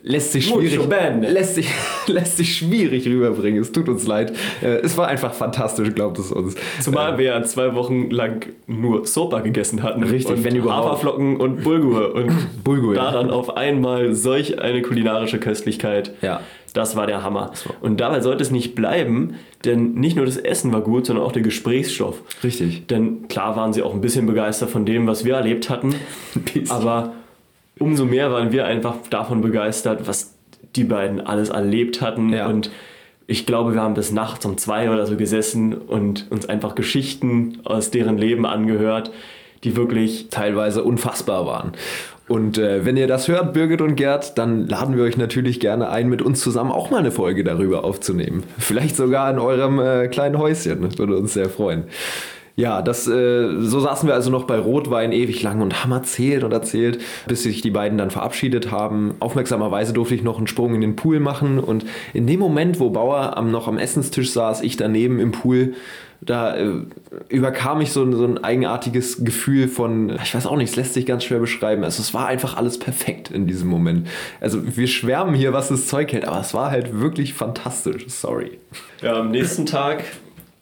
[0.03, 0.79] lässt sich schwierig.
[1.21, 1.69] Lässt sich,
[2.07, 3.61] lässt sich schwierig rüberbringen.
[3.61, 4.33] Es tut uns leid.
[4.63, 6.55] Äh, Es war einfach fantastisch, glaubt es uns.
[6.81, 10.03] Zumal wir ja zwei Wochen lang nur Sopa gegessen hatten.
[10.03, 10.87] Richtig, und wenn überhaupt.
[10.89, 12.15] Haferflocken und Bulgur.
[12.15, 12.33] Und
[12.65, 13.13] Bulgur, da ja.
[13.13, 16.13] dann auf einmal solch eine kulinarische Köstlichkeit.
[16.23, 16.41] Ja.
[16.75, 17.53] Das war der Hammer.
[17.81, 21.33] Und dabei sollte es nicht bleiben, denn nicht nur das Essen war gut, sondern auch
[21.33, 22.21] der Gesprächsstoff.
[22.45, 22.87] Richtig.
[22.87, 25.95] Denn klar waren sie auch ein bisschen begeistert von dem, was wir erlebt hatten.
[26.69, 27.15] Aber
[27.79, 30.35] umso mehr waren wir einfach davon begeistert, was
[30.77, 32.33] die beiden alles erlebt hatten.
[32.33, 32.47] Ja.
[32.47, 32.71] Und
[33.27, 37.59] ich glaube, wir haben bis nachts um zwei oder so gesessen und uns einfach Geschichten
[37.65, 39.11] aus deren Leben angehört,
[39.65, 41.73] die wirklich teilweise unfassbar waren.
[42.29, 45.89] Und äh, wenn ihr das hört, Birgit und Gerd, dann laden wir euch natürlich gerne
[45.89, 48.45] ein, mit uns zusammen auch mal eine Folge darüber aufzunehmen.
[48.59, 50.83] Vielleicht sogar in eurem äh, kleinen Häuschen.
[50.83, 51.85] Das würde uns sehr freuen.
[52.59, 56.43] Ja, das, äh, so saßen wir also noch bei Rotwein ewig lang und haben erzählt
[56.43, 59.15] und erzählt, bis sich die beiden dann verabschiedet haben.
[59.21, 62.91] Aufmerksamerweise durfte ich noch einen Sprung in den Pool machen und in dem Moment, wo
[62.91, 65.75] Bauer am, noch am Essenstisch saß, ich daneben im Pool,
[66.21, 66.83] da äh,
[67.29, 71.07] überkam mich so, so ein eigenartiges Gefühl von, ich weiß auch nicht, es lässt sich
[71.07, 71.85] ganz schwer beschreiben.
[71.85, 74.09] Also es war einfach alles perfekt in diesem Moment.
[74.41, 78.05] Also wir schwärmen hier, was das Zeug hält, aber es war halt wirklich fantastisch.
[78.09, 78.59] Sorry.
[79.01, 80.03] Ja, am nächsten Tag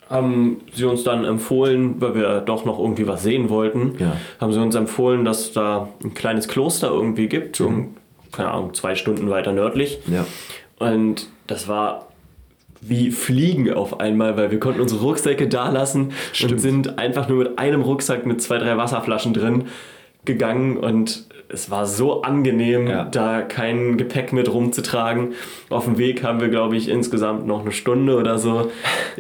[0.09, 4.17] haben sie uns dann empfohlen, weil wir doch noch irgendwie was sehen wollten, Ja.
[4.41, 7.97] haben sie uns empfohlen, dass da ein kleines Kloster irgendwie gibt, um,
[8.33, 9.99] keine Ahnung, zwei Stunden weiter nördlich.
[10.07, 10.25] Ja.
[10.79, 12.07] Und das war
[12.81, 16.53] wie Fliegen auf einmal, weil wir konnten unsere Rucksäcke da lassen Stimmt.
[16.53, 19.65] und sind einfach nur mit einem Rucksack mit zwei, drei Wasserflaschen drin
[20.27, 23.05] gegangen und es war so angenehm, Ja.
[23.05, 25.35] da kein Gepäck mit rumzutragen.
[25.71, 28.73] Auf dem Weg haben wir, glaube ich, insgesamt noch eine Stunde oder so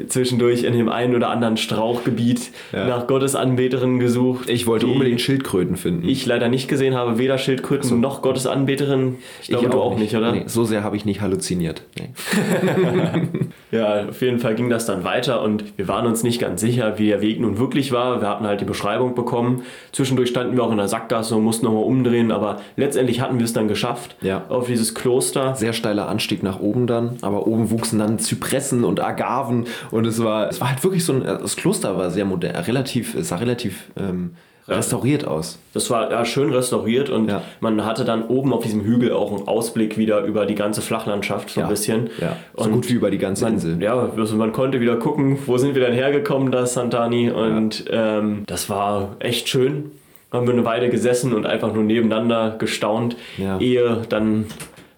[0.08, 2.88] zwischendurch in dem einen oder anderen Strauchgebiet Ja.
[2.88, 4.50] nach Gottesanbeterinnen gesucht.
[4.50, 6.08] Ich wollte unbedingt Schildkröten finden.
[6.08, 9.18] ich leider nicht gesehen habe, weder Schildkröten noch Gottesanbeterinnen.
[9.42, 10.32] Ich glaube, du auch nicht, oder?
[10.32, 11.82] Nee, so sehr habe ich nicht halluziniert.
[11.96, 12.10] Nee.
[13.72, 16.98] Ja, auf jeden Fall ging das dann weiter und wir waren uns nicht ganz sicher,
[16.98, 18.20] wie der Weg nun wirklich war.
[18.20, 19.62] Wir hatten halt die Beschreibung bekommen.
[19.92, 23.44] Zwischendurch standen wir auch in der Sackgasse und mussten nochmal umdrehen, aber letztendlich hatten wir
[23.44, 24.44] es dann geschafft Ja.
[24.48, 25.54] auf dieses Kloster.
[25.56, 30.22] Sehr steiler Anstieg nach oben dann, aber oben wuchsen dann Zypressen und Agaven und es
[30.22, 33.36] war, es war halt wirklich so ein, das Kloster war sehr modern, relativ, es sah
[33.36, 34.34] relativ ähm,
[34.68, 35.58] restauriert aus.
[35.74, 37.42] Das war ja, schön restauriert und Ja.
[37.60, 41.50] man hatte dann oben auf diesem Hügel auch einen Ausblick wieder über die ganze Flachlandschaft
[41.50, 42.10] so ein bisschen.
[42.20, 43.82] Ja, so Und gut wie über die ganze man, Insel.
[43.82, 47.30] Ja, also man konnte wieder gucken, wo sind wir denn hergekommen, da Santani.
[47.30, 49.90] Und ähm, das war echt schön.
[50.32, 53.16] haben wir eine Weile gesessen und einfach nur nebeneinander gestaunt,
[53.60, 54.46] ehe dann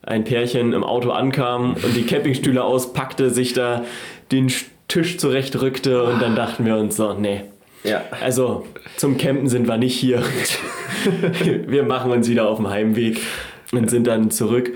[0.02, 3.85] ein Pärchen im Auto ankam und die Campingstühle auspackte, sich da
[4.33, 4.50] den
[4.88, 7.42] Tisch zurechtrückte und dann dachten wir uns so, nee.
[7.84, 8.02] Ja.
[8.20, 10.22] Also zum Campen sind wir nicht hier.
[11.66, 13.20] wir machen uns wieder auf dem Heimweg
[13.72, 14.72] und sind dann zurück.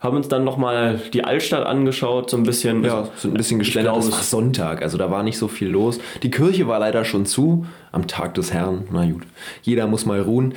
[0.00, 2.84] Haben uns dann nochmal die Altstadt angeschaut, so ein bisschen.
[2.84, 3.96] Ja, sind ein bisschen geschlendert.
[3.96, 5.98] Es war Sonntag, also da war nicht so viel los.
[6.22, 8.86] Die Kirche war leider schon zu am Tag des Herrn.
[8.92, 9.24] Na gut,
[9.62, 10.54] jeder muss mal ruhen.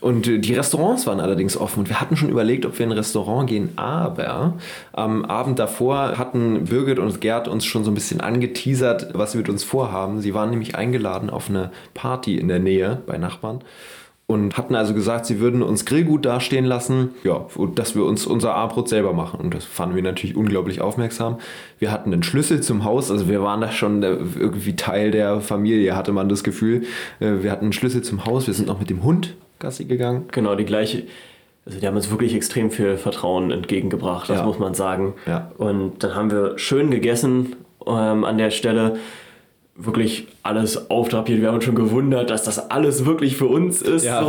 [0.00, 2.96] Und die Restaurants waren allerdings offen und wir hatten schon überlegt, ob wir in ein
[2.96, 4.54] Restaurant gehen, aber
[4.92, 9.38] am Abend davor hatten Birgit und Gerd uns schon so ein bisschen angeteasert, was sie
[9.38, 10.20] mit uns vorhaben.
[10.20, 13.60] Sie waren nämlich eingeladen auf eine Party in der Nähe bei Nachbarn
[14.30, 18.54] und hatten also gesagt, sie würden uns Grillgut dastehen lassen, ja, dass wir uns unser
[18.54, 19.40] Armbrot selber machen.
[19.40, 21.38] Und das fanden wir natürlich unglaublich aufmerksam.
[21.80, 25.40] Wir hatten einen Schlüssel zum Haus, also wir waren da schon äh, irgendwie Teil der
[25.40, 26.84] Familie, hatte man das Gefühl.
[27.18, 30.24] Äh, Wir hatten einen Schlüssel zum Haus, wir sind noch mit dem Hund Gassi gegangen.
[30.32, 31.04] Genau, die gleiche.
[31.66, 34.44] Also die haben uns wirklich extrem viel Vertrauen entgegengebracht, das Ja.
[34.44, 35.14] muss man sagen.
[35.26, 35.52] Ja.
[35.58, 37.54] Und dann haben wir schön gegessen
[37.86, 38.96] ähm, an der Stelle.
[39.76, 41.40] Wirklich alles auftrapiert.
[41.40, 44.04] Wir haben uns schon gewundert, dass das alles wirklich für uns ist.
[44.04, 44.20] Ja,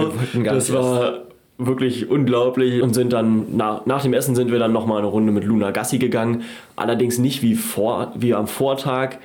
[0.44, 1.20] gar das war
[1.58, 5.32] wirklich unglaublich und sind dann nach, nach dem Essen sind wir dann nochmal eine Runde
[5.32, 6.44] mit Luna Gassi gegangen.
[6.76, 9.18] Allerdings nicht wie, vor, wie am Vortag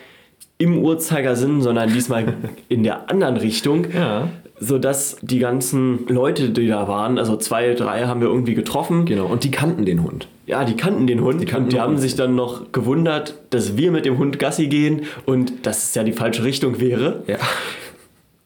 [0.59, 2.35] im Uhrzeigersinn, sondern diesmal
[2.69, 4.29] in der anderen Richtung Ja.
[4.59, 9.05] Sodass die ganzen Leute, die da waren, also zwei, drei haben wir irgendwie getroffen.
[9.05, 10.29] Genau, und die kannten den Hund.
[10.47, 12.01] Ja, die kannten den Hund kannten und die haben Hund.
[12.01, 16.05] sich dann noch gewundert, dass wir mit dem Hund Gassi gehen und dass es ja
[16.05, 17.23] die falsche Richtung wäre.
[17.27, 17.37] Ja.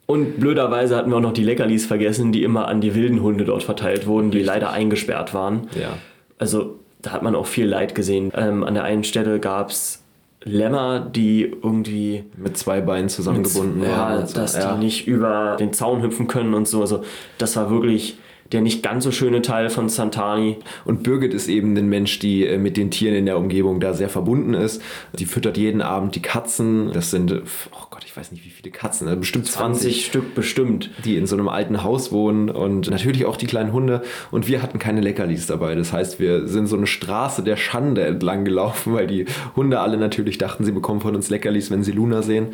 [0.07, 3.45] Und blöderweise hatten wir auch noch die Leckerlis vergessen, die immer an die wilden Hunde
[3.45, 5.69] dort verteilt wurden, die leider eingesperrt waren.
[5.81, 5.99] Ja.
[6.39, 8.33] Also da hat man auch viel Leid gesehen.
[8.35, 10.00] Ähm, an der einen Stelle gab es
[10.43, 14.21] Lämmer, die irgendwie Mit zwei Beinen zusammengebunden ja, waren.
[14.21, 14.35] und so.
[14.35, 14.75] dass ja.
[14.75, 16.81] die nicht über den Zaun hüpfen können und so.
[16.81, 17.05] Also
[17.39, 18.17] das war wirklich
[18.53, 20.57] der nicht ganz so schöne Teil von Santani.
[20.85, 23.95] Und Birgit ist eben ein Mensch, die äh, mit den Tieren in der Umgebung da
[23.95, 24.83] sehr verbunden ist.
[25.19, 26.91] Die füttert jeden Abend die Katzen.
[26.93, 30.91] Das sind, oh ich weiß nicht, wie viele Katzen, äh, bestimmt 20, 20 Stück bestimmt.
[31.05, 34.03] die in so einem alten Haus wohnen und natürlich auch die kleinen Hunde.
[34.33, 35.77] Und wir hatten keine Leckerlis dabei.
[35.77, 39.97] Das heißt, wir sind so eine Straße der Schande entlang gelaufen, weil die Hunde alle
[39.97, 42.49] natürlich dachten, sie bekommen von uns Leckerlis, wenn sie Luna sehen.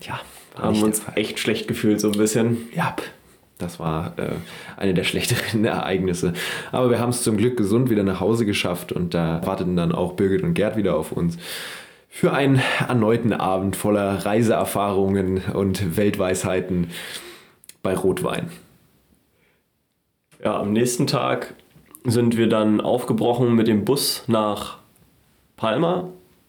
[0.00, 0.20] Ja,
[0.56, 2.68] war Haben uns echt schlecht gefühlt so ein bisschen.
[2.74, 2.96] Ja,
[3.58, 4.36] das war äh,
[4.78, 6.32] eine der schlechteren Ereignisse.
[6.72, 9.92] Aber wir haben es zum Glück gesund wieder nach Hause geschafft und da warteten dann
[9.92, 11.36] auch Birgit und Gerd wieder auf uns.
[12.16, 16.90] Für einen erneuten Abend voller Reiseerfahrungen und Weltweisheiten
[17.82, 18.52] bei Rotwein.
[20.40, 21.54] Ja, am nächsten Tag
[22.04, 24.78] sind wir dann aufgebrochen mit dem Bus nach
[25.56, 26.04] Palma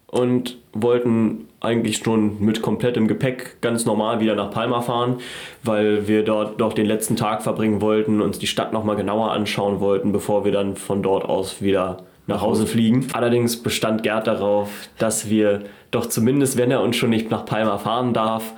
[0.05, 5.17] und wollten eigentlich schon mit komplettem Gepäck ganz normal wieder nach Palma fahren,
[5.63, 9.79] weil wir dort noch den letzten Tag verbringen wollten, uns die Stadt nochmal genauer anschauen
[9.79, 13.07] wollten, bevor wir dann von dort aus wieder nach Hause fliegen.
[13.13, 17.77] Allerdings bestand Gerd darauf, dass wir doch zumindest, wenn er uns schon nicht nach Palma
[17.77, 18.53] fahren darf,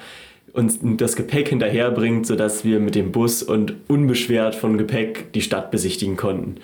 [0.53, 5.69] uns das Gepäck hinterherbringt, sodass wir mit dem Bus und unbeschwert von Gepäck die Stadt
[5.69, 6.55] besichtigen konnten.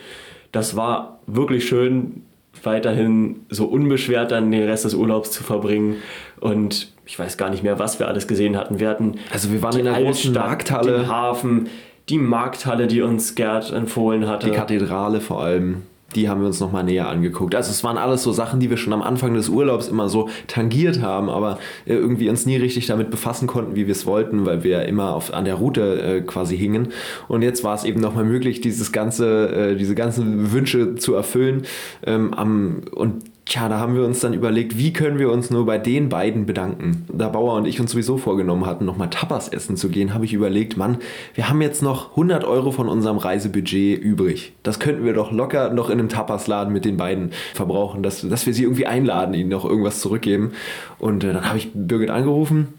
[0.52, 2.24] Das war wirklich schön,
[2.64, 5.98] weiterhin so unbeschwert dann den Rest des Urlaubs zu verbringen.
[6.40, 8.80] Und ich weiß gar nicht mehr, was wir alles gesehen hatten.
[8.80, 11.00] Wir hatten Also wir waren in der großen Markthalle.
[11.00, 11.70] den Hafen,
[12.10, 14.50] die Markthalle, die uns Gerd empfohlen hatte.
[14.50, 15.84] Die Kathedrale vor allem,
[16.16, 17.56] die haben wir uns nochmal näher angeguckt.
[17.56, 20.30] Also es waren alles so Sachen, die wir schon am Anfang des Urlaubs immer so
[20.48, 24.46] tangiert haben, aber äh, irgendwie uns nie richtig damit befassen konnten, wie wir es wollten,
[24.46, 26.90] weil wir immer auf, an der Route äh, quasi hingen.
[27.28, 31.64] Und jetzt war es eben nochmal möglich, dieses ganze, äh, diese ganzen Wünsche zu erfüllen.
[32.06, 35.66] Ähm, am, und Tja, da haben wir uns dann überlegt, wie können wir uns nur
[35.66, 37.06] bei den beiden bedanken.
[37.12, 40.32] Da Bauer und ich uns sowieso vorgenommen hatten, nochmal Tapas essen zu gehen, habe ich
[40.34, 41.00] überlegt, Mann,
[41.34, 44.54] wir haben jetzt noch 100 Euro von unserem Reisebudget übrig.
[44.64, 48.46] Das könnten wir doch locker noch in einem Tapasladen mit den beiden verbrauchen, dass, dass
[48.46, 50.54] wir sie irgendwie einladen, ihnen noch irgendwas zurückgeben.
[50.98, 52.70] Und äh, dann habe ich Birgit angerufen.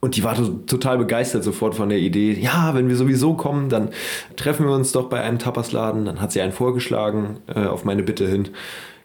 [0.00, 2.32] Und die war to- total begeistert sofort von der Idee.
[2.32, 3.90] Ja, wenn wir sowieso kommen, dann
[4.34, 6.04] treffen wir uns doch bei einem Tapasladen.
[6.06, 8.48] Dann hat sie einen vorgeschlagen äh, auf meine Bitte hin.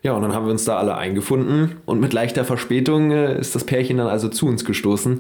[0.07, 1.81] Ja, und dann haben wir uns da alle eingefunden.
[1.85, 5.19] Und mit leichter Verspätung äh, ist das Pärchen dann also zu uns gestoßen.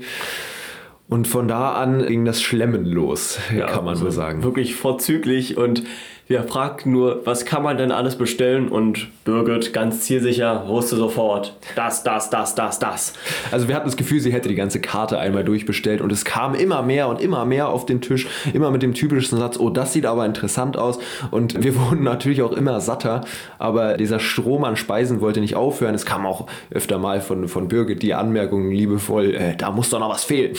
[1.09, 4.43] Und von da an ging das Schlemmen los, kann man also so sagen.
[4.43, 5.83] Wirklich vorzüglich und
[6.29, 8.67] Wir fragten nur, was kann man denn alles bestellen?
[8.67, 13.13] Und Birgit, ganz zielsicher, wusste sofort, das, das, das, das, das.
[13.49, 16.53] Also wir hatten das Gefühl, sie hätte die ganze Karte einmal durchbestellt und es kam
[16.53, 19.93] immer mehr und immer mehr auf den Tisch, immer mit dem typischen Satz, oh, das
[19.93, 20.99] sieht aber interessant aus.
[21.31, 23.21] Und wir wurden natürlich auch immer satter,
[23.57, 25.95] aber dieser Strom an Speisen wollte nicht aufhören.
[25.95, 30.01] Es kam auch öfter mal von, von Birgit die Anmerkung liebevoll, äh, da muss doch
[30.01, 30.57] noch was fehlen.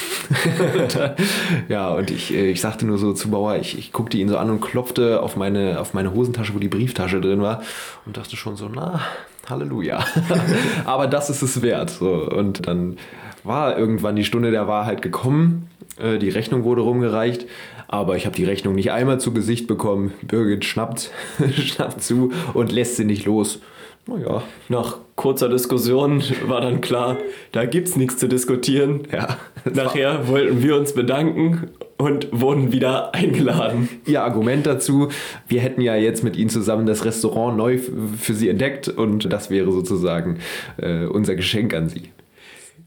[1.69, 4.39] ja, und ich, äh, ich sagte nur so zu Bauer, ich, ich guckte ihn so
[4.39, 7.63] an und klopfte auf meine meine, auf meine Hosentasche, wo die Brieftasche drin war
[8.07, 9.01] und dachte schon so, na,
[9.49, 10.05] Halleluja.
[10.85, 11.91] Aber das ist es wert.
[11.91, 12.29] So.
[12.29, 12.99] Und dann
[13.45, 15.71] war irgendwann die Stunde der Wahrheit gekommen.
[15.99, 17.47] Äh, die Rechnung wurde rumgereicht,
[17.91, 20.13] aber ich habe die Rechnung nicht einmal zu Gesicht bekommen.
[20.21, 21.11] Birgit schnappt,
[21.57, 23.61] schnappt zu und lässt sie nicht los.
[24.07, 24.43] Naja.
[24.69, 27.17] Nach kurzer Diskussion war dann klar,
[27.53, 29.03] da gibt es nichts zu diskutieren.
[29.13, 33.89] Ja, Nachher wollten wir uns bedanken und wurden wieder eingeladen.
[34.07, 35.09] Ihr Argument dazu,
[35.49, 39.51] wir hätten ja jetzt mit Ihnen zusammen das Restaurant neu für Sie entdeckt und das
[39.51, 40.39] wäre sozusagen
[40.79, 42.11] äh, unser Geschenk an Sie.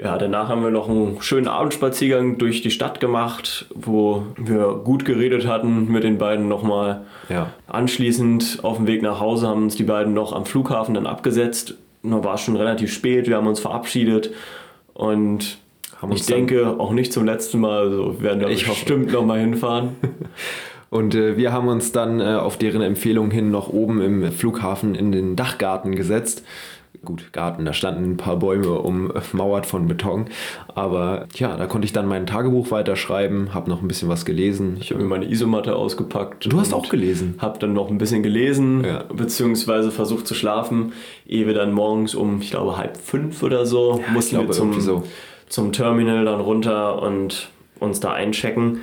[0.02, 5.06] Ja, danach haben wir noch einen schönen Abendspaziergang durch die Stadt gemacht, wo wir gut
[5.06, 7.06] geredet hatten mit den beiden nochmal.
[7.30, 7.52] Ja.
[7.68, 11.76] Anschließend auf dem Weg nach Hause haben uns die beiden noch am Flughafen dann abgesetzt.
[12.02, 14.32] Da war es schon relativ spät, wir haben uns verabschiedet
[14.94, 15.60] und
[16.10, 19.96] ich denke auch nicht zum letzten Mal, also wir werden da ich bestimmt nochmal hinfahren.
[20.90, 24.94] Und äh, wir haben uns dann äh, auf deren Empfehlung hin noch oben im Flughafen
[24.94, 26.44] in den Dachgarten gesetzt.
[27.04, 30.26] Gut, Garten, da standen ein paar Bäume ummauert von Beton.
[30.76, 34.78] Aber ja, da konnte ich dann mein Tagebuch weiterschreiben, habe noch ein bisschen was gelesen.
[34.80, 36.52] Ich habe mir meine Isomatte ausgepackt.
[36.52, 37.36] Du hast auch gelesen?
[37.40, 39.04] Habe dann noch ein bisschen gelesen, ja.
[39.12, 40.92] beziehungsweise versucht zu schlafen,
[41.26, 44.80] ehe wir dann morgens um, ich glaube, halb fünf oder so, ja, mussten wir zum,
[44.80, 45.04] so
[45.52, 48.80] zum Terminal dann runter und uns da einchecken,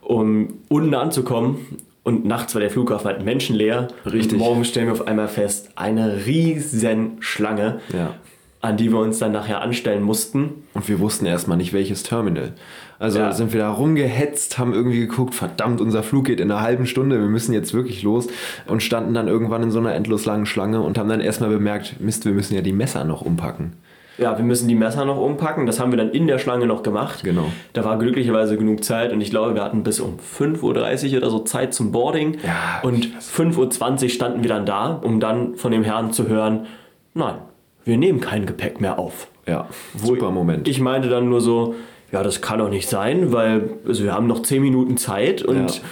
[0.00, 1.58] um unten anzukommen.
[2.02, 3.88] Und nachts war der Flughafen halt menschenleer.
[4.04, 4.34] Richtig.
[4.34, 8.14] Und morgen stellen wir auf einmal fest, eine riesen Schlange, ja.
[8.60, 10.64] an die wir uns dann nachher anstellen mussten.
[10.74, 12.52] Und wir wussten erstmal nicht, welches Terminal.
[12.98, 13.32] Also ja.
[13.32, 17.18] sind wir da rumgehetzt, haben irgendwie geguckt, verdammt, unser Flug geht in einer halben Stunde,
[17.18, 18.28] wir müssen jetzt wirklich los.
[18.66, 22.00] Und standen dann irgendwann in so einer endlos langen Schlange und haben dann erstmal bemerkt,
[22.00, 23.72] Mist, wir müssen ja die Messer noch umpacken
[24.18, 25.66] ja, wir müssen die Messer noch umpacken.
[25.66, 27.22] Das haben wir dann in der Schlange noch gemacht.
[27.22, 27.50] Genau.
[27.72, 31.30] Da war glücklicherweise genug Zeit und ich glaube, wir hatten bis um 5.30 Uhr oder
[31.30, 32.38] so Zeit zum Boarding.
[32.44, 36.66] Ja, und 5.20 Uhr standen wir dann da, um dann von dem Herrn zu hören,
[37.14, 37.36] nein,
[37.84, 39.28] wir nehmen kein Gepäck mehr auf.
[39.46, 40.66] Ja, Wo super Moment.
[40.66, 41.74] Ich meinte dann nur so,
[42.10, 45.76] ja, das kann doch nicht sein, weil also wir haben noch 10 Minuten Zeit und
[45.76, 45.82] ja.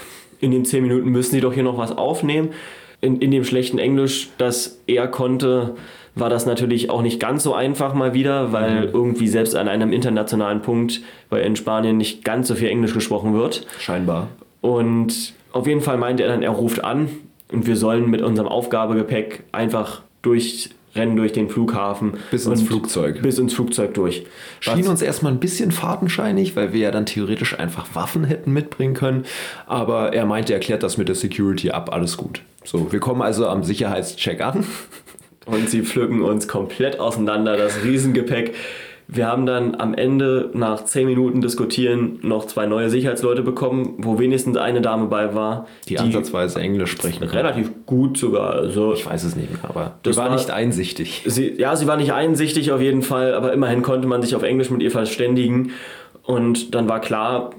[0.41, 2.51] in den 10 Minuten müssen sie doch hier noch was aufnehmen.
[3.01, 5.75] In, in dem schlechten Englisch, das er konnte,
[6.15, 8.95] war das natürlich auch nicht ganz so einfach mal wieder, weil mhm.
[8.95, 11.01] irgendwie selbst an einem internationalen Punkt,
[11.31, 13.67] weil in Spanien nicht ganz so viel Englisch gesprochen wird.
[13.81, 14.29] Scheinbar.
[14.61, 17.09] Und auf jeden Fall meinte er dann, er ruft an
[17.53, 22.15] und wir sollen mit unserem Aufgabegepäck einfach durchrennen durch den Flughafen.
[22.31, 23.21] Bis ins Flugzeug.
[23.23, 24.25] Bis ins Flugzeug durch.
[24.61, 28.95] Schien uns erstmal ein bisschen fadenscheinig, weil wir ja dann theoretisch einfach Waffen hätten mitbringen
[28.95, 29.25] können.
[29.67, 32.41] Aber er meinte, er klärt das mit der Security ab, alles gut.
[32.65, 34.65] So, wir kommen also am Sicherheitscheck an.
[35.47, 38.55] Und sie pflücken uns komplett auseinander, das Riesengepäck.
[39.07, 44.19] Wir haben dann am Ende nach 10 Minuten diskutieren noch zwei neue Sicherheitsleute bekommen, wo
[44.19, 45.67] wenigstens eine Dame bei war.
[45.85, 47.23] Die, die ansatzweise Englisch sprechen.
[47.23, 48.55] Relativ gut sogar.
[48.55, 51.23] Also ich weiß es nicht, aber das war, war nicht einsichtig.
[51.27, 54.43] Sie, ja, sie war nicht einsichtig auf jeden Fall, aber immerhin konnte man sich auf
[54.43, 55.73] Englisch mit ihr verständigen.
[56.23, 57.51] Und dann war klar,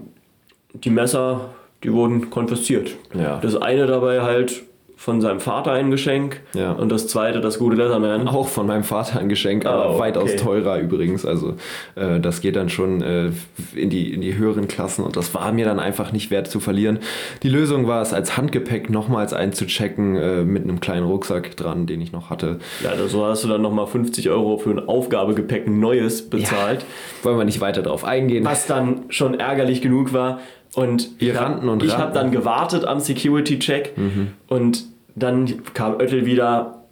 [0.73, 1.49] die Messer,
[1.83, 2.95] die wurden konfisziert.
[3.13, 3.37] Ja.
[3.39, 4.63] Das eine dabei halt
[4.95, 6.71] von seinem Vater ein Geschenk ja.
[6.71, 8.27] und das zweite das gute Leatherman.
[8.27, 9.99] Auch von meinem Vater ein Geschenk, aber oh, okay.
[9.99, 11.25] weitaus teurer übrigens.
[11.25, 11.55] Also
[11.95, 13.31] äh, das geht dann schon äh,
[13.75, 16.59] in, die, in die höheren Klassen und das war mir dann einfach nicht wert zu
[16.59, 16.99] verlieren.
[17.43, 21.99] Die Lösung war es, als Handgepäck nochmals einzuchecken äh, mit einem kleinen Rucksack dran, den
[21.99, 22.59] ich noch hatte.
[22.83, 26.81] Ja, so hast du dann nochmal 50 Euro für ein Aufgabegepäck neues bezahlt.
[26.81, 28.45] Ja, wollen wir nicht weiter darauf eingehen.
[28.45, 30.39] Was dann schon ärgerlich genug war,
[30.75, 34.27] und wir rannten und Ich habe dann gewartet am Security-Check mhm.
[34.47, 34.85] und
[35.15, 36.83] dann kam Oettel wieder,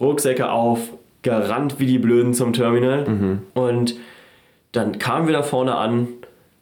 [0.00, 0.78] Rucksäcke auf,
[1.22, 3.08] gerannt wie die Blöden zum Terminal.
[3.08, 3.42] Mhm.
[3.54, 3.96] Und
[4.70, 6.08] dann kamen wir da vorne an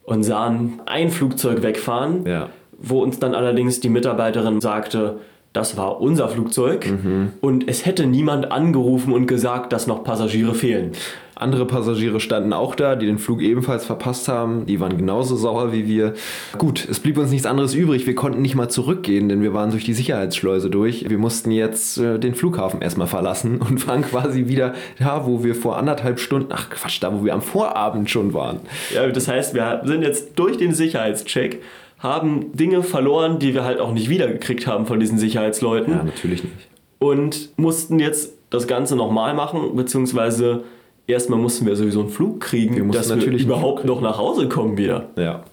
[0.04, 2.48] und sahen ein Flugzeug wegfahren, ja.
[2.78, 5.18] wo uns dann allerdings die Mitarbeiterin sagte,
[5.52, 7.32] das war unser Flugzeug mhm.
[7.40, 10.92] und es hätte niemand angerufen und gesagt, dass noch Passagiere fehlen.
[11.34, 14.66] Andere Passagiere standen auch da, die den Flug ebenfalls verpasst haben.
[14.66, 16.12] Die waren genauso sauer wie wir.
[16.58, 18.06] Gut, es blieb uns nichts anderes übrig.
[18.06, 21.08] Wir konnten nicht mal zurückgehen, denn wir waren durch die Sicherheitsschleuse durch.
[21.08, 25.54] Wir mussten jetzt äh, den Flughafen erstmal verlassen und waren quasi wieder da, wo wir
[25.54, 28.60] vor anderthalb Stunden, ach Quatsch, da, wo wir am Vorabend schon waren.
[28.94, 31.60] Ja, das heißt, wir sind jetzt durch den Sicherheitscheck
[32.00, 35.92] haben Dinge verloren, die wir halt auch nicht wiedergekriegt haben von diesen Sicherheitsleuten.
[35.92, 36.68] Ja, natürlich nicht.
[36.98, 40.64] Und mussten jetzt das Ganze nochmal machen, beziehungsweise
[41.07, 44.48] erstmal mussten wir sowieso einen Flug kriegen, Wir dass natürlich wir überhaupt noch nach Hause
[44.48, 45.11] kommen wieder.
[45.16, 45.44] Ja.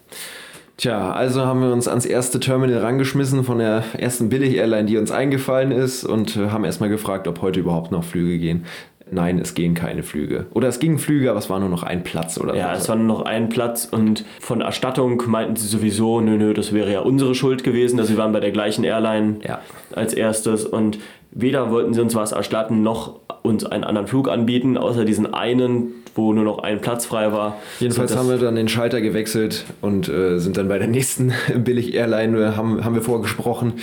[0.78, 5.12] Tja, also haben wir uns ans erste Terminal rangeschmissen von der ersten Billig-Airline, die uns
[5.12, 8.66] eingefallen ist und haben erstmal gefragt, ob heute überhaupt noch Flüge gehen.
[9.12, 10.48] Nein, es gehen keine Flüge.
[10.54, 12.82] Oder es gingen Flüge, aber es war nur noch ein Platz oder Ja, so.
[12.82, 16.74] es war nur noch ein Platz und von Erstattung meinten sie sowieso, nö, nö, das
[16.74, 19.62] wäre ja unsere Schuld gewesen, dass wir waren bei der gleichen Airline Ja.
[19.96, 21.00] als erstes und
[21.38, 25.94] weder wollten sie uns was erstatten, noch uns einen anderen Flug anbieten, außer diesen einen,
[26.16, 27.58] wo nur noch ein Platz frei war.
[27.80, 32.38] Jedenfalls haben wir dann den Schalter gewechselt und äh, sind dann bei der nächsten Billig-Airline,
[32.40, 33.74] äh, haben, haben wir vorgesprochen.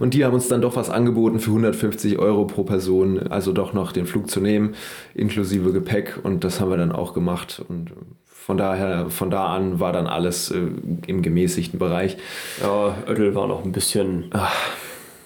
[0.00, 3.74] Und die haben uns dann doch was angeboten für 150 Euro pro Person, also doch
[3.74, 4.74] noch den Flug zu nehmen,
[5.14, 6.18] inklusive Gepäck.
[6.22, 7.62] Und das haben wir dann auch gemacht.
[7.68, 7.94] Und äh,
[8.26, 10.58] von daher, von da an war dann alles äh,
[11.06, 12.16] im gemäßigten Bereich.
[12.60, 14.30] Ja, Oettel war noch ein bisschen,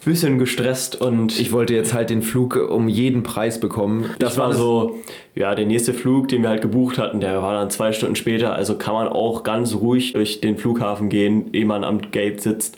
[0.06, 4.10] bisschen gestresst und Ich wollte jetzt halt den Flug um jeden Preis bekommen.
[4.18, 4.98] Das war so,
[5.34, 8.54] ja, der nächste Flug, den wir halt gebucht hatten, der war dann zwei Stunden später.
[8.54, 12.76] Also kann man auch ganz ruhig durch den Flughafen gehen, ehe man am Gate sitzt.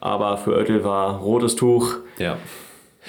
[0.00, 1.96] Aber für Oettel war rotes Tuch.
[2.18, 2.36] Ja,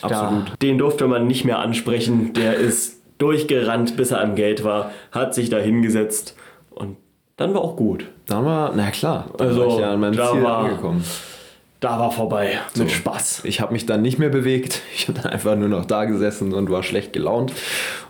[0.01, 0.61] Da, absolut.
[0.61, 2.33] den durfte man nicht mehr ansprechen.
[2.33, 6.35] Der ist durchgerannt, bis er am Gate war, hat sich da hingesetzt
[6.69, 6.97] und
[7.37, 8.05] dann war auch gut.
[8.27, 11.03] Dann war, na klar, dann Also, war ich ja an meinem da Ziel war- angekommen.
[11.81, 12.59] Da war vorbei.
[12.77, 13.43] Mit Spaß.
[13.43, 14.81] Ich habe mich dann nicht mehr bewegt.
[14.95, 17.51] Ich habe dann einfach nur noch da gesessen und war schlecht gelaunt.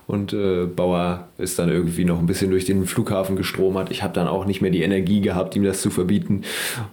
[0.06, 3.90] Und äh, Bauer ist dann irgendwie noch ein bisschen durch den Flughafen gestromert.
[3.90, 6.42] Ich habe dann auch nicht mehr die Energie gehabt, ihm das zu verbieten.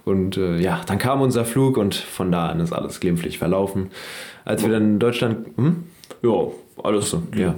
[0.04, 3.90] Und äh, ja, dann kam unser Flug und von da an ist alles glimpflich verlaufen.
[4.44, 5.84] Als wir dann in Deutschland, hm?
[6.22, 6.48] Ja,
[6.82, 7.22] alles so.
[7.34, 7.40] ja.
[7.40, 7.54] Ja,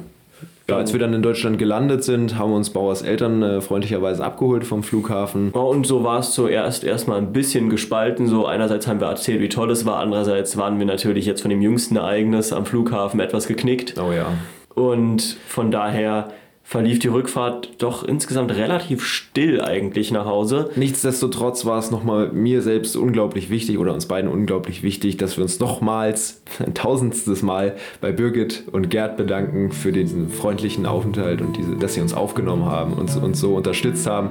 [0.75, 4.83] als wir dann in Deutschland gelandet sind, haben uns Bauers Eltern äh, freundlicherweise abgeholt vom
[4.83, 5.53] Flughafen.
[5.55, 8.27] Ja, Und so war es zuerst erstmal ein bisschen gespalten.
[8.27, 11.51] So einerseits haben wir erzählt, wie toll es war, andererseits waren wir natürlich jetzt von
[11.51, 13.95] dem jüngsten Ereignis am Flughafen etwas geknickt.
[13.97, 14.27] Oh ja.
[14.75, 16.29] Und von daher
[16.67, 20.71] verlief die Rückfahrt doch insgesamt relativ still eigentlich nach Hause.
[20.75, 25.45] Nichtsdestotrotz war es nochmal mir selbst unglaublich wichtig oder uns beiden unglaublich wichtig, dass wir
[25.45, 31.57] uns nochmals ein tausendstes Mal bei Birgit und Gerd bedanken für diesen freundlichen Aufenthalt und
[31.57, 34.31] diese, dass sie uns aufgenommen haben und uns so unterstützt haben.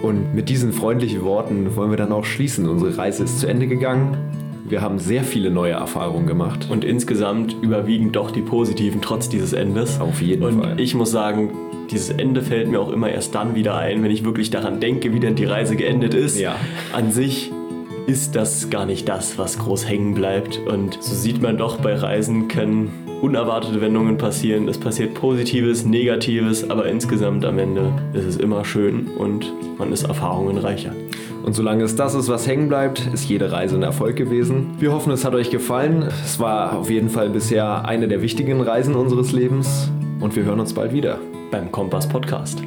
[0.00, 2.66] Und mit diesen freundlichen Worten wollen wir dann auch schließen.
[2.66, 4.16] Unsere Reise ist zu Ende gegangen.
[4.72, 6.68] Wir haben sehr viele neue Erfahrungen gemacht.
[6.70, 10.00] Und insgesamt überwiegen doch die positiven trotz dieses Endes.
[10.00, 10.80] Auf jeden und Fall.
[10.80, 11.50] ich muss sagen,
[11.90, 15.12] dieses Ende fällt mir auch immer erst dann wieder ein, wenn ich wirklich daran denke,
[15.12, 16.40] wie denn die Reise geendet ist.
[16.40, 16.56] Ja.
[16.94, 17.52] An sich
[18.06, 20.58] ist das gar nicht das, was groß hängen bleibt.
[20.66, 24.68] Und so sieht man doch, bei Reisen können unerwartete Wendungen passieren.
[24.68, 30.04] Es passiert Positives, Negatives, aber insgesamt am Ende ist es immer schön und man ist
[30.04, 30.94] erfahrungenreicher.
[31.42, 34.76] Und solange es das ist, was hängen bleibt, ist jede Reise ein Erfolg gewesen.
[34.78, 36.08] Wir hoffen, es hat euch gefallen.
[36.24, 39.90] Es war auf jeden Fall bisher eine der wichtigen Reisen unseres Lebens.
[40.20, 41.18] Und wir hören uns bald wieder.
[41.50, 42.62] Beim Kompass Podcast.